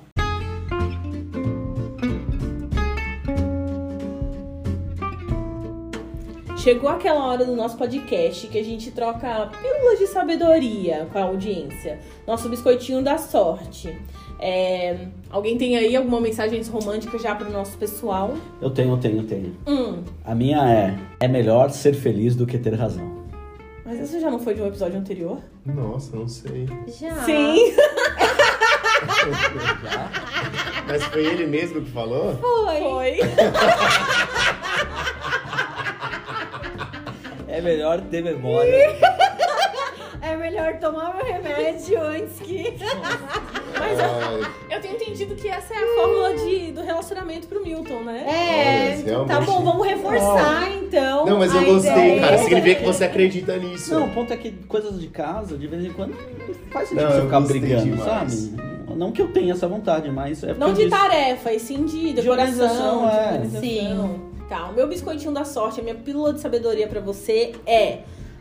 Chegou 6.64 6.90
aquela 6.90 7.26
hora 7.26 7.46
do 7.46 7.56
nosso 7.56 7.78
podcast 7.78 8.46
que 8.48 8.60
a 8.60 8.64
gente 8.64 8.92
troca 8.92 9.50
pílulas 9.62 9.98
de 10.00 10.08
sabedoria 10.08 11.08
com 11.12 11.18
a 11.18 11.24
audiência. 11.24 12.00
Nosso 12.28 12.50
biscoitinho 12.50 13.02
da 13.02 13.18
sorte. 13.18 13.98
É, 14.42 15.08
alguém 15.30 15.58
tem 15.58 15.78
aí 15.78 15.96
alguma 15.96 16.20
mensagem 16.20 16.62
romântica 16.64 17.18
já 17.18 17.34
pro 17.34 17.50
nosso 17.50 17.78
pessoal? 17.78 18.34
Eu 18.62 18.70
tenho, 18.70 18.92
eu 18.92 18.98
tenho, 18.98 19.18
eu 19.20 19.24
tenho. 19.28 19.56
Hum, 19.68 20.04
A 20.24 20.36
minha 20.36 20.70
é: 20.70 20.98
é 21.22 21.28
melhor 21.28 21.70
ser 21.70 21.94
feliz 21.94 22.36
do 22.36 22.46
que 22.46 22.58
ter 22.58 22.74
razão. 22.76 23.26
mas 23.86 24.00
isso 24.00 24.20
já 24.20 24.30
não 24.30 24.40
foi 24.40 24.54
de 24.54 24.62
um 24.62 24.68
episódio 24.68 24.98
anterior? 25.00 25.40
Nossa, 25.66 26.16
não 26.16 26.28
sei. 26.28 26.68
Já. 26.88 27.16
Sim! 27.24 27.74
Mas 30.88 31.04
foi 31.06 31.24
ele 31.24 31.46
mesmo 31.46 31.82
que 31.82 31.92
falou? 31.92 32.36
Foi. 32.38 32.80
Foi! 32.80 33.20
É 37.50 37.62
melhor 37.62 38.02
ter 38.02 38.24
memória. 38.24 38.96
É 40.22 40.36
melhor 40.36 40.78
tomar 40.80 41.16
meu 41.16 41.26
remédio 41.26 42.02
antes 42.02 42.40
que. 42.42 42.74
Mas 43.80 43.98
eu, 43.98 44.76
eu 44.76 44.82
tenho 44.82 44.96
entendido 44.96 45.34
que 45.34 45.48
essa 45.48 45.74
é 45.74 45.78
a 45.78 45.96
fórmula 45.96 46.36
de, 46.36 46.72
do 46.74 46.82
relacionamento 46.82 47.48
pro 47.48 47.64
Milton, 47.64 48.02
né? 48.02 48.26
É, 48.28 48.92
Olha, 48.92 49.00
então 49.00 49.26
tá 49.26 49.40
bom, 49.40 49.64
vamos 49.64 49.88
reforçar 49.88 50.70
então. 50.74 51.26
Não, 51.26 51.38
mas 51.38 51.54
eu 51.56 51.62
a 51.62 51.64
gostei, 51.64 51.92
ideia. 51.94 52.20
cara. 52.22 52.38
Significa 52.40 52.76
que 52.82 52.86
você 52.86 53.04
acredita 53.06 53.56
nisso. 53.58 53.94
Não, 53.94 54.08
o 54.08 54.10
ponto 54.14 54.34
é 54.34 54.38
que 54.38 54.52
coisas 54.68 55.00
de 55.00 55.08
casa, 55.08 55.58
de 55.58 55.68
vez 55.68 55.86
em 55.86 55.94
quando, 55.94 56.10
não 56.12 56.54
faz 56.70 56.90
sentido 56.90 57.06
Não, 57.06 57.12
você 57.14 57.20
eu 57.20 57.24
ficar 57.26 57.40
gostei 57.40 57.60
brigando, 57.62 57.84
demais. 57.84 58.34
sabe? 58.34 58.96
Não 58.98 59.12
que 59.14 59.22
eu 59.22 59.28
tenha 59.30 59.54
essa 59.54 59.68
vontade, 59.70 60.12
mas 60.12 60.44
é 60.44 60.54
Não 60.54 60.74
de 60.74 60.84
disse- 60.84 60.90
tarefa, 60.90 61.54
e 61.54 61.60
sim 61.62 61.86
de 61.86 62.12
decoração, 62.12 63.02
organização, 63.02 63.08
de 63.10 63.16
é. 63.16 63.20
organização. 63.22 63.62
Sim. 63.62 64.29
Tá, 64.50 64.68
o 64.68 64.74
meu 64.74 64.88
biscoitinho 64.88 65.32
da 65.32 65.46
sorte, 65.46 65.80
a 65.80 65.84
minha 65.84 65.94
pílula 65.94 66.34
de 66.34 66.42
sabedoria 66.42 66.88
pra 66.88 67.00
você 67.00 67.54
é 67.68 68.00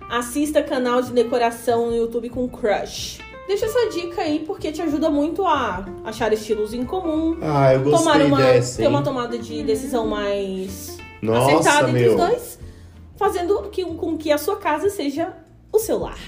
assista 0.08 0.62
canal 0.62 1.02
de 1.02 1.12
decoração 1.12 1.90
no 1.90 1.94
YouTube 1.94 2.30
com 2.30 2.48
Crush. 2.48 3.18
Deixa 3.46 3.66
essa 3.66 3.90
dica 3.90 4.22
aí 4.22 4.42
porque 4.46 4.72
te 4.72 4.80
ajuda 4.80 5.10
muito 5.10 5.44
a 5.44 5.84
achar 6.04 6.32
estilos 6.32 6.72
em 6.72 6.82
comum, 6.82 7.36
Ah, 7.42 7.74
eu 7.74 7.80
gostei 7.82 7.98
tomar 7.98 8.24
uma, 8.24 8.38
dessa, 8.38 8.80
ter 8.80 8.88
uma 8.88 9.02
tomada 9.02 9.38
de 9.38 9.62
decisão 9.62 10.06
mais 10.06 10.96
Nossa, 11.20 11.52
acertada 11.52 11.90
entre 11.90 12.00
meu. 12.00 12.12
os 12.12 12.16
dois, 12.16 12.58
fazendo 13.16 13.62
que, 13.70 13.84
com 13.84 14.16
que 14.16 14.32
a 14.32 14.38
sua 14.38 14.56
casa 14.56 14.88
seja 14.88 15.34
o 15.70 15.78
seu 15.78 15.98
lar. 15.98 16.18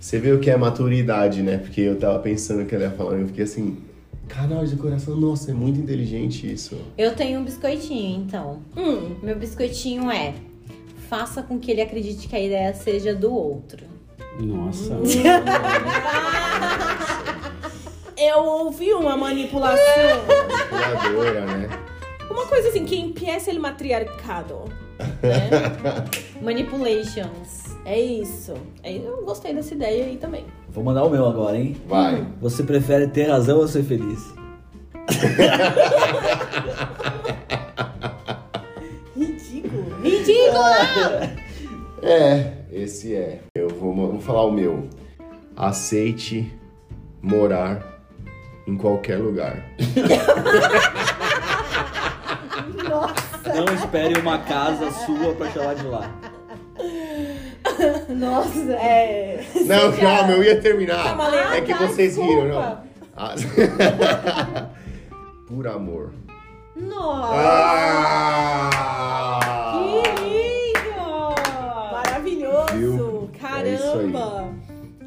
Você 0.00 0.18
vê 0.18 0.32
o 0.32 0.40
que 0.40 0.50
é 0.50 0.56
maturidade, 0.56 1.42
né? 1.42 1.58
Porque 1.58 1.80
eu 1.80 1.96
tava 1.96 2.18
pensando 2.18 2.64
que 2.64 2.74
ela 2.74 2.84
ia 2.84 2.90
falar 2.90 3.18
e 3.18 3.20
eu 3.20 3.26
fiquei 3.28 3.44
assim... 3.44 3.78
Canal 4.28 4.64
de 4.64 4.74
decoração, 4.74 5.16
nossa, 5.16 5.50
é 5.50 5.54
muito 5.54 5.80
inteligente 5.80 6.52
isso. 6.52 6.76
Eu 6.98 7.14
tenho 7.14 7.40
um 7.40 7.44
biscoitinho, 7.44 8.22
então. 8.22 8.60
Hum, 8.76 9.16
Meu 9.22 9.36
biscoitinho 9.36 10.10
é: 10.10 10.34
faça 11.08 11.42
com 11.42 11.58
que 11.58 11.70
ele 11.70 11.80
acredite 11.80 12.26
que 12.28 12.34
a 12.36 12.40
ideia 12.40 12.74
seja 12.74 13.14
do 13.14 13.32
outro. 13.32 13.84
Nossa. 14.40 14.98
eu 18.18 18.38
ouvi 18.44 18.92
uma 18.92 19.16
manipulação, 19.16 19.80
Manipuladora, 20.70 21.46
né? 21.46 21.68
uma 22.30 22.46
coisa 22.46 22.68
assim, 22.68 22.84
que 22.84 22.96
empieza 22.96 23.50
el 23.50 23.60
matriarcado. 23.60 24.64
Né? 25.22 25.50
Manipulations. 26.42 27.65
É 27.86 28.00
isso. 28.00 28.52
É, 28.82 28.92
Eu 28.96 29.22
gostei 29.24 29.54
dessa 29.54 29.72
ideia 29.72 30.06
aí 30.06 30.16
também. 30.16 30.44
Vou 30.68 30.82
mandar 30.82 31.04
o 31.04 31.10
meu 31.10 31.24
agora, 31.24 31.56
hein? 31.56 31.76
Vai. 31.86 32.26
Você 32.40 32.64
prefere 32.64 33.06
ter 33.06 33.28
razão 33.30 33.58
ou 33.58 33.68
ser 33.68 33.84
feliz? 33.84 34.34
Ridículo. 40.02 40.62
É, 42.02 42.52
esse 42.70 43.14
é. 43.16 43.40
Eu 43.56 43.68
vou, 43.68 43.92
vou 43.94 44.20
falar 44.20 44.44
o 44.44 44.52
meu. 44.52 44.86
Aceite 45.56 46.54
morar 47.20 47.82
em 48.66 48.76
qualquer 48.76 49.18
lugar. 49.18 49.64
Não 53.56 53.74
espere 53.74 54.20
uma 54.20 54.38
casa 54.38 54.90
sua 54.90 55.34
pra 55.34 55.50
chamar 55.50 55.74
de 55.74 55.86
lá. 55.86 56.10
Nossa, 58.08 58.72
É. 58.72 59.44
Não, 59.66 59.92
já- 59.92 60.00
calma, 60.00 60.32
eu 60.32 60.42
ia 60.42 60.60
terminar. 60.60 61.02
Calma, 61.04 61.28
Lê. 61.28 61.38
é 61.58 61.60
que 61.60 61.72
Ah, 61.72 61.78
tá, 61.78 61.86
vocês 61.86 62.16
riram, 62.16 62.48
não. 62.48 62.78
desculpa. 63.34 63.76
Ah. 64.56 64.66
Por 65.48 65.66
amor. 65.68 66.12
Nossa. 66.76 67.34
Ah! 68.66 69.72
Que 69.72 70.22
lindo! 70.24 71.92
Maravilhoso. 71.92 72.74
Viu? 72.74 73.30
É. 73.34 73.38
Caramba. 73.38 74.48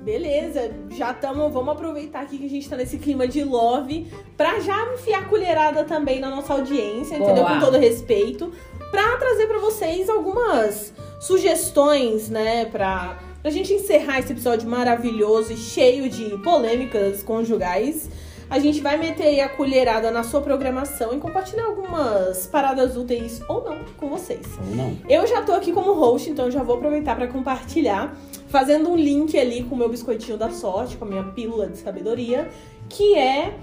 Beleza, 0.01 0.71
já 0.89 1.12
estamos. 1.12 1.51
Vamos 1.53 1.69
aproveitar 1.73 2.21
aqui 2.21 2.38
que 2.38 2.45
a 2.45 2.49
gente 2.49 2.67
tá 2.69 2.75
nesse 2.77 2.97
clima 2.97 3.27
de 3.27 3.43
love 3.43 4.08
pra 4.38 4.60
já 4.60 4.93
enfiar 4.93 5.19
a 5.21 5.25
colherada 5.25 5.84
também 5.84 6.19
na 6.19 6.29
nossa 6.29 6.53
audiência, 6.53 7.15
entendeu? 7.17 7.43
Boa. 7.43 7.60
Com 7.60 7.60
todo 7.60 7.77
respeito. 7.77 8.51
Pra 8.91 9.17
trazer 9.17 9.45
pra 9.45 9.60
vocês 9.60 10.10
algumas 10.10 10.93
sugestões, 11.19 12.29
né? 12.29 12.65
Pra, 12.65 13.19
pra 13.41 13.51
gente 13.51 13.73
encerrar 13.73 14.19
esse 14.19 14.32
episódio 14.32 14.69
maravilhoso 14.69 15.53
e 15.53 15.58
cheio 15.58 16.10
de 16.10 16.38
polêmicas 16.39 17.21
conjugais. 17.21 18.10
a 18.49 18.58
gente 18.58 18.82
vai 18.82 18.97
meter 18.97 19.27
aí 19.27 19.41
a 19.41 19.49
colherada 19.49 20.10
na 20.10 20.23
sua 20.23 20.41
programação 20.41 21.13
e 21.13 21.19
compartilhar 21.19 21.65
algumas 21.65 22.47
paradas 22.47 22.97
úteis 22.97 23.41
ou 23.47 23.63
não 23.63 23.77
com 23.95 24.10
vocês. 24.10 24.47
Ou 24.58 24.75
não. 24.75 24.97
Eu 25.08 25.27
já 25.27 25.43
tô 25.43 25.53
aqui 25.53 25.71
como 25.71 25.93
host, 25.93 26.29
então 26.29 26.49
já 26.49 26.63
vou 26.63 26.77
aproveitar 26.77 27.15
para 27.15 27.27
compartilhar, 27.27 28.17
fazendo 28.47 28.89
um 28.89 28.95
link 28.95 29.38
ali 29.38 29.63
com 29.63 29.75
o 29.75 29.77
meu 29.77 29.89
biscoitinho 29.89 30.38
da 30.38 30.49
sorte, 30.49 30.97
com 30.97 31.05
a 31.05 31.08
minha 31.08 31.23
pílula 31.25 31.67
de 31.67 31.77
sabedoria, 31.77 32.49
que 32.89 33.15
é 33.15 33.53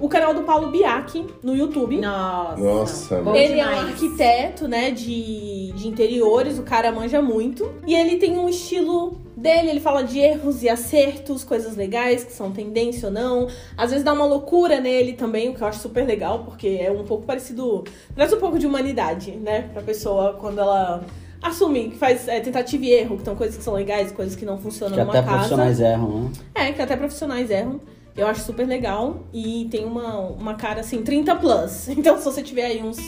o 0.00 0.08
canal 0.08 0.34
do 0.34 0.42
Paulo 0.42 0.70
Biaki 0.70 1.26
no 1.42 1.54
YouTube. 1.56 1.98
Nossa. 2.00 2.60
Nossa, 2.62 3.16
bom. 3.22 3.34
Ele 3.34 3.60
é 3.60 3.66
um 3.66 3.70
demais. 3.70 3.88
arquiteto, 3.90 4.68
né, 4.68 4.90
de, 4.90 5.72
de 5.72 5.88
interiores, 5.88 6.58
o 6.58 6.62
cara 6.62 6.90
manja 6.92 7.20
muito. 7.22 7.72
E 7.86 7.94
ele 7.94 8.16
tem 8.16 8.38
um 8.38 8.48
estilo 8.48 9.16
dele, 9.36 9.70
ele 9.70 9.80
fala 9.80 10.02
de 10.02 10.18
erros 10.18 10.62
e 10.62 10.68
acertos, 10.68 11.44
coisas 11.44 11.76
legais 11.76 12.24
que 12.24 12.32
são 12.32 12.50
tendência 12.50 13.08
ou 13.08 13.14
não. 13.14 13.48
Às 13.76 13.90
vezes 13.90 14.04
dá 14.04 14.12
uma 14.12 14.24
loucura 14.24 14.80
nele 14.80 15.14
também, 15.14 15.48
o 15.50 15.54
que 15.54 15.62
eu 15.62 15.66
acho 15.66 15.80
super 15.80 16.06
legal, 16.06 16.44
porque 16.44 16.78
é 16.80 16.90
um 16.90 17.04
pouco 17.04 17.24
parecido. 17.24 17.84
Traz 18.14 18.32
um 18.32 18.38
pouco 18.38 18.58
de 18.58 18.66
humanidade, 18.66 19.32
né, 19.32 19.68
pra 19.72 19.82
pessoa 19.82 20.34
quando 20.40 20.60
ela 20.60 21.04
assume 21.42 21.90
que 21.90 21.96
faz 21.98 22.26
é, 22.26 22.40
tentativa 22.40 22.84
e 22.84 22.90
erro, 22.90 23.18
que 23.18 23.24
são 23.24 23.36
coisas 23.36 23.56
que 23.56 23.62
são 23.62 23.74
legais, 23.74 24.10
coisas 24.10 24.34
que 24.34 24.46
não 24.46 24.56
funcionam 24.56 24.94
Que 24.94 25.00
numa 25.02 25.12
até 25.12 25.22
casa. 25.22 25.34
profissionais 25.34 25.80
erram, 25.80 26.20
né? 26.20 26.30
É, 26.54 26.72
que 26.72 26.80
até 26.80 26.96
profissionais 26.96 27.50
erram. 27.50 27.80
Eu 28.16 28.26
acho 28.26 28.42
super 28.42 28.66
legal. 28.66 29.20
E 29.32 29.66
tem 29.70 29.84
uma, 29.84 30.18
uma 30.20 30.54
cara 30.54 30.80
assim, 30.80 31.02
30 31.02 31.34
plus. 31.36 31.88
Então, 31.96 32.16
se 32.18 32.24
você 32.24 32.42
tiver 32.42 32.66
aí 32.66 32.82
uns 32.82 32.98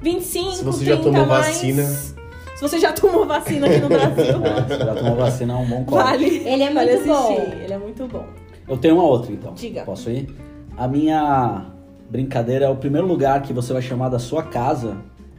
25, 0.00 0.52
Se 0.56 0.64
você 0.64 0.84
já 0.84 0.96
30 0.96 1.10
tomou 1.10 1.26
mais, 1.26 1.46
vacina. 1.46 1.82
Se 1.84 2.60
você 2.60 2.78
já 2.78 2.92
tomou 2.92 3.26
vacina 3.26 3.66
aqui 3.66 3.78
no 3.80 3.88
Brasil, 3.88 4.24
É, 4.44 4.78
já 4.84 4.94
tomou 4.94 5.16
vacina, 5.16 5.52
é 5.54 5.56
um 5.56 5.66
bom 5.66 5.84
corte. 5.84 6.04
vale. 6.04 6.36
Ele 6.46 6.62
é 6.62 6.72
vale 6.72 6.92
muito 6.92 7.06
bom. 7.08 7.32
assistir. 7.34 7.62
Ele 7.62 7.72
é 7.72 7.78
muito 7.78 8.06
bom. 8.06 8.24
Eu 8.68 8.76
tenho 8.76 8.94
uma 8.94 9.04
outra, 9.04 9.32
então. 9.32 9.52
Diga. 9.54 9.82
Posso 9.82 10.10
ir? 10.10 10.28
A 10.76 10.86
minha 10.86 11.66
brincadeira 12.08 12.66
é 12.66 12.68
o 12.68 12.76
primeiro 12.76 13.06
lugar 13.06 13.42
que 13.42 13.52
você 13.52 13.72
vai 13.72 13.82
chamar 13.82 14.08
da 14.10 14.18
sua 14.18 14.42
casa 14.44 14.96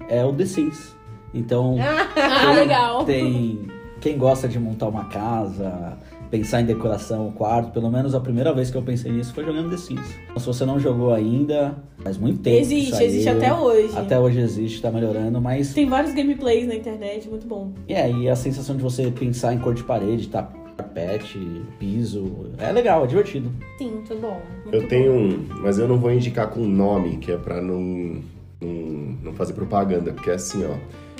é 0.09 0.23
o 0.25 0.33
The 0.33 0.45
Sims. 0.45 0.93
Então, 1.33 1.77
Ah, 1.81 2.51
legal. 2.53 3.05
tem 3.05 3.67
quem 4.01 4.17
gosta 4.17 4.47
de 4.47 4.59
montar 4.59 4.87
uma 4.89 5.05
casa, 5.05 5.97
pensar 6.33 6.61
em 6.61 6.65
decoração, 6.65 7.29
quarto, 7.31 7.71
pelo 7.71 7.91
menos 7.91 8.15
a 8.15 8.19
primeira 8.19 8.51
vez 8.51 8.71
que 8.71 8.75
eu 8.75 8.81
pensei 8.81 9.11
nisso 9.11 9.31
foi 9.35 9.45
jogando 9.45 9.69
The 9.69 9.77
Sims. 9.77 10.15
Então, 10.23 10.39
se 10.39 10.47
você 10.47 10.65
não 10.65 10.79
jogou 10.79 11.13
ainda, 11.13 11.75
faz 11.99 12.17
muito 12.17 12.39
tempo. 12.39 12.57
Existe, 12.57 12.89
saiu. 12.89 13.05
existe 13.05 13.29
até 13.29 13.53
hoje. 13.53 13.95
Até 13.95 14.19
hoje 14.19 14.39
existe, 14.39 14.81
tá 14.81 14.91
melhorando, 14.91 15.39
mas 15.39 15.75
Tem 15.75 15.87
vários 15.87 16.11
gameplays 16.15 16.67
na 16.67 16.73
internet, 16.73 17.29
muito 17.29 17.45
bom. 17.45 17.71
é, 17.87 18.09
e 18.11 18.27
a 18.27 18.35
sensação 18.35 18.75
de 18.75 18.81
você 18.81 19.11
pensar 19.11 19.53
em 19.53 19.59
cor 19.59 19.75
de 19.75 19.83
parede, 19.83 20.27
tá, 20.27 20.41
tapete, 20.75 21.37
piso, 21.77 22.49
é 22.57 22.71
legal, 22.71 23.03
é 23.03 23.07
divertido. 23.07 23.51
Sim, 23.77 23.91
Muito 23.91 24.15
bom. 24.15 24.41
muito 24.63 24.75
Eu 24.75 24.81
bom. 24.81 24.87
tenho 24.87 25.13
um, 25.13 25.45
mas 25.61 25.77
eu 25.77 25.87
não 25.87 25.99
vou 25.99 26.11
indicar 26.11 26.49
com 26.49 26.61
nome, 26.61 27.17
que 27.17 27.31
é 27.31 27.37
pra 27.37 27.61
não, 27.61 28.23
não, 28.59 29.17
não 29.25 29.33
fazer 29.33 29.53
propaganda, 29.53 30.11
porque 30.11 30.31
é 30.31 30.33
assim, 30.33 30.65
ó. 30.65 30.73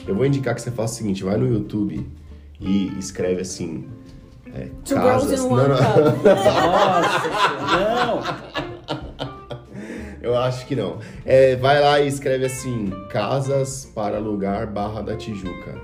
Eu 0.08 0.16
vou 0.16 0.26
indicar 0.26 0.56
que 0.56 0.62
você 0.64 0.72
faça 0.72 0.96
o 0.96 0.98
seguinte, 0.98 1.24
vai 1.24 1.38
no 1.38 1.48
YouTube 1.48 2.04
e 2.60 2.92
escreve 2.98 3.42
assim. 3.42 3.86
É, 4.56 4.68
Two 4.86 4.96
casas. 4.98 5.30
girls 5.30 5.34
in 5.34 5.50
não, 5.50 5.54
one 5.56 5.70
não. 5.70 5.78
cup. 5.78 6.24
Nossa, 8.24 8.44
Eu 10.22 10.38
acho 10.38 10.66
que 10.68 10.76
não. 10.76 11.00
É, 11.26 11.56
vai 11.56 11.82
lá 11.82 12.00
e 12.00 12.08
escreve 12.08 12.46
assim, 12.46 12.92
casas 13.10 13.92
para 13.94 14.18
alugar 14.18 14.68
Barra 14.68 15.02
da 15.02 15.16
Tijuca. 15.18 15.76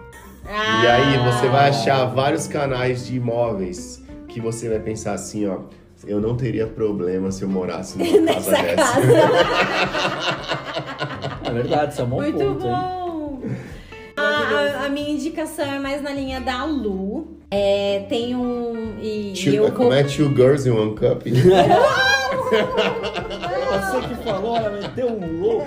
E 0.82 0.88
aí 0.88 1.18
você 1.18 1.48
vai 1.50 1.70
achar 1.70 2.06
vários 2.06 2.48
canais 2.48 3.06
de 3.06 3.18
imóveis 3.18 4.04
que 4.28 4.40
você 4.40 4.70
vai 4.70 4.80
pensar 4.80 5.14
assim, 5.14 5.48
ó. 5.48 5.60
Eu 6.08 6.22
não 6.22 6.38
teria 6.38 6.66
problema 6.66 7.30
se 7.30 7.44
eu 7.44 7.50
morasse 7.50 7.98
numa 7.98 8.08
casa 8.34 8.52
Nessa 8.52 8.64
dessa. 8.64 8.76
casa. 8.76 9.00
É 11.50 11.52
verdade, 11.52 11.92
isso 11.94 12.02
é 12.02 12.04
um 12.04 12.08
bom 12.08 12.16
Muito 12.22 12.38
ponto, 12.38 12.66
hein? 12.68 12.72
bom. 12.72 13.42
A, 14.16 14.22
a- 14.22 14.86
a 14.86 14.90
minha 14.90 15.10
indicação 15.10 15.66
é 15.66 15.80
mais 15.80 16.02
na 16.02 16.12
linha 16.12 16.40
da 16.40 16.64
Lu. 16.64 17.39
É, 17.52 18.06
tem 18.10 18.36
um. 18.36 18.96
E, 19.02 19.32
e 19.34 19.44
Two, 19.44 19.54
eu 19.54 19.72
como 19.72 19.90
vou- 19.90 19.94
é 19.94 20.04
Two 20.04 20.30
Girls 20.36 20.68
in 20.70 20.72
One 20.72 20.96
Cup? 20.96 21.24
Você 23.70 24.08
que 24.08 24.16
falou, 24.24 24.56
ela 24.58 24.70
meteu 24.72 25.08
um 25.08 25.42
louco. 25.42 25.66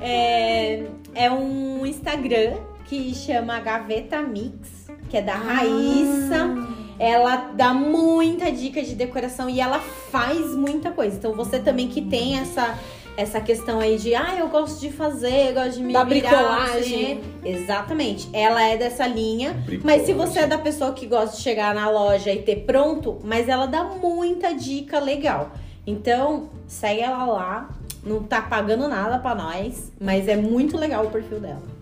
É, 0.00 0.84
é 1.14 1.30
um 1.30 1.84
Instagram 1.86 2.54
que 2.86 3.14
chama 3.14 3.58
Gaveta 3.60 4.20
Mix, 4.22 4.90
que 5.08 5.16
é 5.16 5.22
da 5.22 5.34
Raíssa. 5.34 6.54
Ela 6.98 7.50
dá 7.54 7.74
muita 7.74 8.50
dica 8.50 8.82
de 8.82 8.94
decoração 8.94 9.50
e 9.50 9.60
ela 9.60 9.80
faz 9.80 10.54
muita 10.54 10.90
coisa. 10.90 11.16
Então 11.16 11.34
você 11.34 11.58
também 11.58 11.88
que 11.88 12.00
tem 12.00 12.38
essa 12.38 12.78
essa 13.16 13.40
questão 13.40 13.80
aí 13.80 13.98
de, 13.98 14.14
ah, 14.14 14.36
eu 14.38 14.48
gosto 14.48 14.80
de 14.80 14.90
fazer, 14.90 15.48
eu 15.48 15.54
gosto 15.54 15.78
de 15.78 15.82
me 15.82 15.92
Da 15.92 16.04
virar, 16.04 16.28
bricolagem. 16.28 17.20
Exatamente. 17.44 18.28
Ela 18.32 18.62
é 18.62 18.76
dessa 18.76 19.06
linha. 19.06 19.52
Bricolagem. 19.52 19.80
Mas 19.84 20.02
se 20.06 20.12
você 20.12 20.40
é 20.40 20.46
da 20.46 20.58
pessoa 20.58 20.92
que 20.92 21.06
gosta 21.06 21.36
de 21.36 21.42
chegar 21.42 21.74
na 21.74 21.88
loja 21.90 22.30
e 22.32 22.42
ter 22.42 22.64
pronto, 22.64 23.18
mas 23.24 23.48
ela 23.48 23.66
dá 23.66 23.84
muita 23.84 24.52
dica 24.54 24.98
legal. 24.98 25.52
Então, 25.86 26.50
segue 26.66 27.00
ela 27.00 27.24
lá. 27.24 27.70
Não 28.04 28.22
tá 28.22 28.40
pagando 28.40 28.86
nada 28.86 29.18
pra 29.18 29.34
nós, 29.34 29.90
mas 30.00 30.28
é 30.28 30.36
muito 30.36 30.76
legal 30.76 31.06
o 31.06 31.10
perfil 31.10 31.40
dela. 31.40 31.75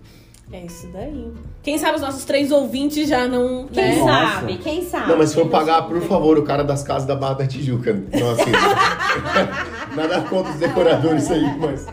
É 0.52 0.66
isso 0.66 0.86
daí. 0.92 1.32
Quem 1.62 1.78
sabe 1.78 1.96
os 1.96 2.02
nossos 2.02 2.24
três 2.24 2.52
ouvintes 2.52 3.08
já 3.08 3.26
não. 3.26 3.66
Quem 3.66 3.82
né? 3.82 3.96
Nossa. 3.96 4.34
sabe? 4.34 4.58
Quem 4.58 4.84
sabe? 4.84 5.08
Não, 5.08 5.18
mas 5.18 5.30
se 5.30 5.34
for 5.34 5.48
pagar, 5.48 5.82
por 5.82 6.00
favor, 6.02 6.38
o 6.38 6.42
cara 6.42 6.62
das 6.62 6.82
casas 6.82 7.06
da 7.06 7.16
Barra 7.16 7.34
da 7.34 7.46
Tijuca. 7.46 7.90
Então, 8.12 8.30
assim. 8.30 8.52
nada 9.96 10.20
contra 10.22 10.52
os 10.52 10.58
decoradores 10.58 11.30
aí, 11.30 11.58
mas. 11.58 11.86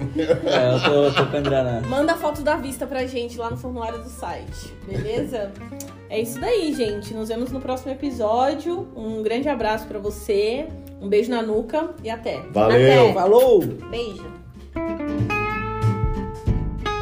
É, 0.45 0.73
eu 0.73 0.83
tô, 0.83 0.91
eu 0.91 1.13
tô 1.13 1.41
grana. 1.41 1.81
Manda 1.87 2.15
foto 2.15 2.41
da 2.41 2.55
vista 2.55 2.85
pra 2.85 3.05
gente 3.07 3.37
lá 3.37 3.49
no 3.49 3.57
formulário 3.57 3.99
do 3.99 4.09
site, 4.09 4.73
beleza? 4.85 5.51
é 6.09 6.19
isso 6.19 6.39
daí, 6.39 6.73
gente. 6.73 7.13
Nos 7.13 7.29
vemos 7.29 7.51
no 7.51 7.61
próximo 7.61 7.91
episódio. 7.91 8.87
Um 8.95 9.23
grande 9.23 9.47
abraço 9.47 9.87
pra 9.87 9.97
você. 9.97 10.67
Um 11.01 11.07
beijo 11.07 11.31
na 11.31 11.41
nuca 11.41 11.91
e 12.03 12.09
até. 12.09 12.41
Valeu! 12.51 13.05
Até. 13.05 13.13
Falou! 13.13 13.61
Beijo. 13.89 14.29